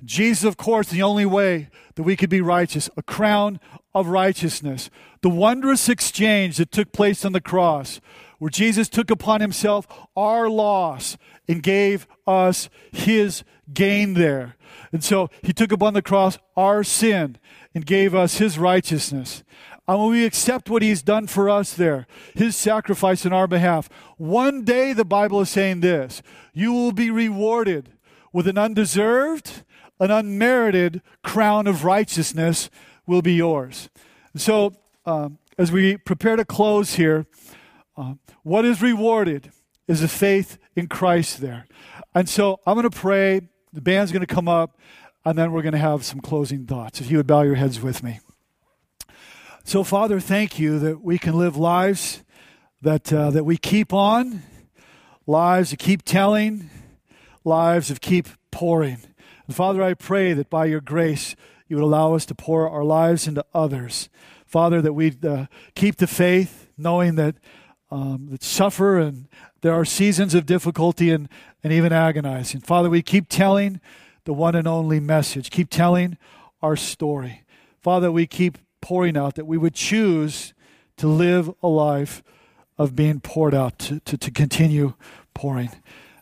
Jesus, 0.03 0.43
of 0.43 0.57
course, 0.57 0.89
the 0.89 1.01
only 1.01 1.25
way 1.25 1.69
that 1.95 2.03
we 2.03 2.15
could 2.15 2.29
be 2.29 2.41
righteous, 2.41 2.89
a 2.95 3.01
crown 3.01 3.59
of 3.95 4.07
righteousness. 4.07 4.89
The 5.21 5.29
wondrous 5.29 5.89
exchange 5.89 6.57
that 6.57 6.71
took 6.71 6.91
place 6.91 7.25
on 7.25 7.31
the 7.31 7.41
cross, 7.41 7.99
where 8.37 8.51
Jesus 8.51 8.89
took 8.89 9.09
upon 9.09 9.41
himself 9.41 9.87
our 10.15 10.49
loss 10.49 11.17
and 11.47 11.63
gave 11.63 12.07
us 12.25 12.69
his 12.91 13.43
gain 13.73 14.13
there. 14.13 14.55
And 14.91 15.03
so 15.03 15.29
he 15.41 15.53
took 15.53 15.71
upon 15.71 15.93
the 15.93 16.01
cross 16.01 16.37
our 16.55 16.83
sin 16.83 17.37
and 17.73 17.85
gave 17.85 18.13
us 18.15 18.37
his 18.37 18.57
righteousness. 18.57 19.43
And 19.87 19.99
when 19.99 20.09
we 20.09 20.25
accept 20.25 20.69
what 20.69 20.81
he's 20.81 21.01
done 21.01 21.27
for 21.27 21.49
us 21.49 21.73
there, 21.73 22.07
his 22.33 22.55
sacrifice 22.55 23.25
in 23.25 23.31
our 23.31 23.47
behalf, 23.47 23.89
one 24.17 24.63
day 24.63 24.93
the 24.93 25.05
Bible 25.05 25.41
is 25.41 25.49
saying 25.49 25.79
this 25.79 26.21
you 26.53 26.73
will 26.73 26.91
be 26.91 27.09
rewarded 27.09 27.89
with 28.33 28.47
an 28.47 28.57
undeserved 28.57 29.63
an 29.99 30.11
unmerited 30.11 31.01
crown 31.23 31.67
of 31.67 31.83
righteousness 31.83 32.69
will 33.05 33.21
be 33.21 33.33
yours. 33.33 33.89
so, 34.35 34.73
um, 35.05 35.37
as 35.57 35.71
we 35.71 35.97
prepare 35.97 36.35
to 36.35 36.45
close 36.45 36.95
here, 36.95 37.25
uh, 37.95 38.13
what 38.43 38.63
is 38.63 38.81
rewarded 38.81 39.51
is 39.87 40.03
a 40.03 40.07
faith 40.07 40.59
in 40.77 40.87
Christ 40.87 41.41
there. 41.41 41.65
And 42.15 42.29
so, 42.29 42.61
I'm 42.65 42.75
going 42.75 42.89
to 42.89 42.95
pray. 42.95 43.41
The 43.73 43.81
band's 43.81 44.11
going 44.11 44.25
to 44.25 44.33
come 44.33 44.47
up, 44.47 44.77
and 45.25 45.37
then 45.37 45.51
we're 45.51 45.63
going 45.63 45.73
to 45.73 45.79
have 45.79 46.05
some 46.05 46.21
closing 46.21 46.65
thoughts. 46.65 47.01
If 47.01 47.11
you 47.11 47.17
would 47.17 47.27
bow 47.27 47.41
your 47.41 47.55
heads 47.55 47.81
with 47.81 48.01
me. 48.01 48.21
So, 49.65 49.83
Father, 49.83 50.21
thank 50.21 50.57
you 50.57 50.79
that 50.79 51.01
we 51.01 51.17
can 51.17 51.37
live 51.37 51.57
lives 51.57 52.23
that, 52.81 53.11
uh, 53.11 53.31
that 53.31 53.43
we 53.43 53.57
keep 53.57 53.91
on, 53.91 54.43
lives 55.25 55.71
that 55.71 55.79
keep 55.79 56.03
telling, 56.03 56.69
lives 57.43 57.89
that 57.89 57.99
keep 57.99 58.29
pouring. 58.51 58.99
And 59.47 59.55
Father, 59.55 59.81
I 59.81 59.93
pray 59.95 60.33
that 60.33 60.49
by 60.49 60.65
your 60.65 60.79
grace, 60.79 61.35
you 61.67 61.75
would 61.75 61.83
allow 61.83 62.13
us 62.13 62.25
to 62.27 62.35
pour 62.35 62.69
our 62.69 62.83
lives 62.83 63.27
into 63.27 63.43
others. 63.53 64.09
Father, 64.45 64.81
that 64.81 64.93
we 64.93 65.17
uh, 65.27 65.47
keep 65.75 65.97
the 65.97 66.07
faith, 66.07 66.69
knowing 66.77 67.15
that, 67.15 67.35
um, 67.89 68.27
that 68.31 68.43
suffer 68.43 68.99
and 68.99 69.27
there 69.61 69.73
are 69.73 69.85
seasons 69.85 70.33
of 70.33 70.45
difficulty 70.45 71.11
and, 71.11 71.29
and 71.63 71.73
even 71.73 71.91
agonizing. 71.91 72.61
Father, 72.61 72.89
we 72.89 73.01
keep 73.01 73.27
telling 73.29 73.79
the 74.25 74.33
one 74.33 74.55
and 74.55 74.67
only 74.67 74.99
message, 74.99 75.49
keep 75.49 75.69
telling 75.69 76.17
our 76.61 76.75
story. 76.75 77.43
Father, 77.81 78.11
we 78.11 78.27
keep 78.27 78.57
pouring 78.81 79.17
out 79.17 79.35
that 79.35 79.45
we 79.45 79.57
would 79.57 79.73
choose 79.73 80.53
to 80.97 81.07
live 81.07 81.53
a 81.63 81.67
life 81.67 82.23
of 82.77 82.95
being 82.95 83.19
poured 83.19 83.53
out, 83.53 83.79
to, 83.79 83.99
to, 84.01 84.17
to 84.17 84.31
continue 84.31 84.93
pouring. 85.33 85.71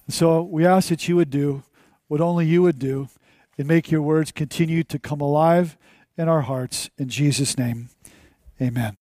And 0.06 0.14
so 0.14 0.42
we 0.42 0.66
ask 0.66 0.90
that 0.90 1.08
you 1.08 1.16
would 1.16 1.30
do 1.30 1.64
what 2.08 2.22
only 2.22 2.46
you 2.46 2.62
would 2.62 2.80
do 2.80 3.10
and 3.58 3.68
make 3.68 3.92
your 3.92 4.02
words 4.02 4.32
continue 4.32 4.84
to 4.84 5.00
come 5.00 5.22
alive 5.22 5.78
in 6.18 6.30
our 6.30 6.42
hearts. 6.42 6.90
In 6.98 7.10
Jesus' 7.10 7.58
name, 7.58 7.90
amen. 8.62 8.98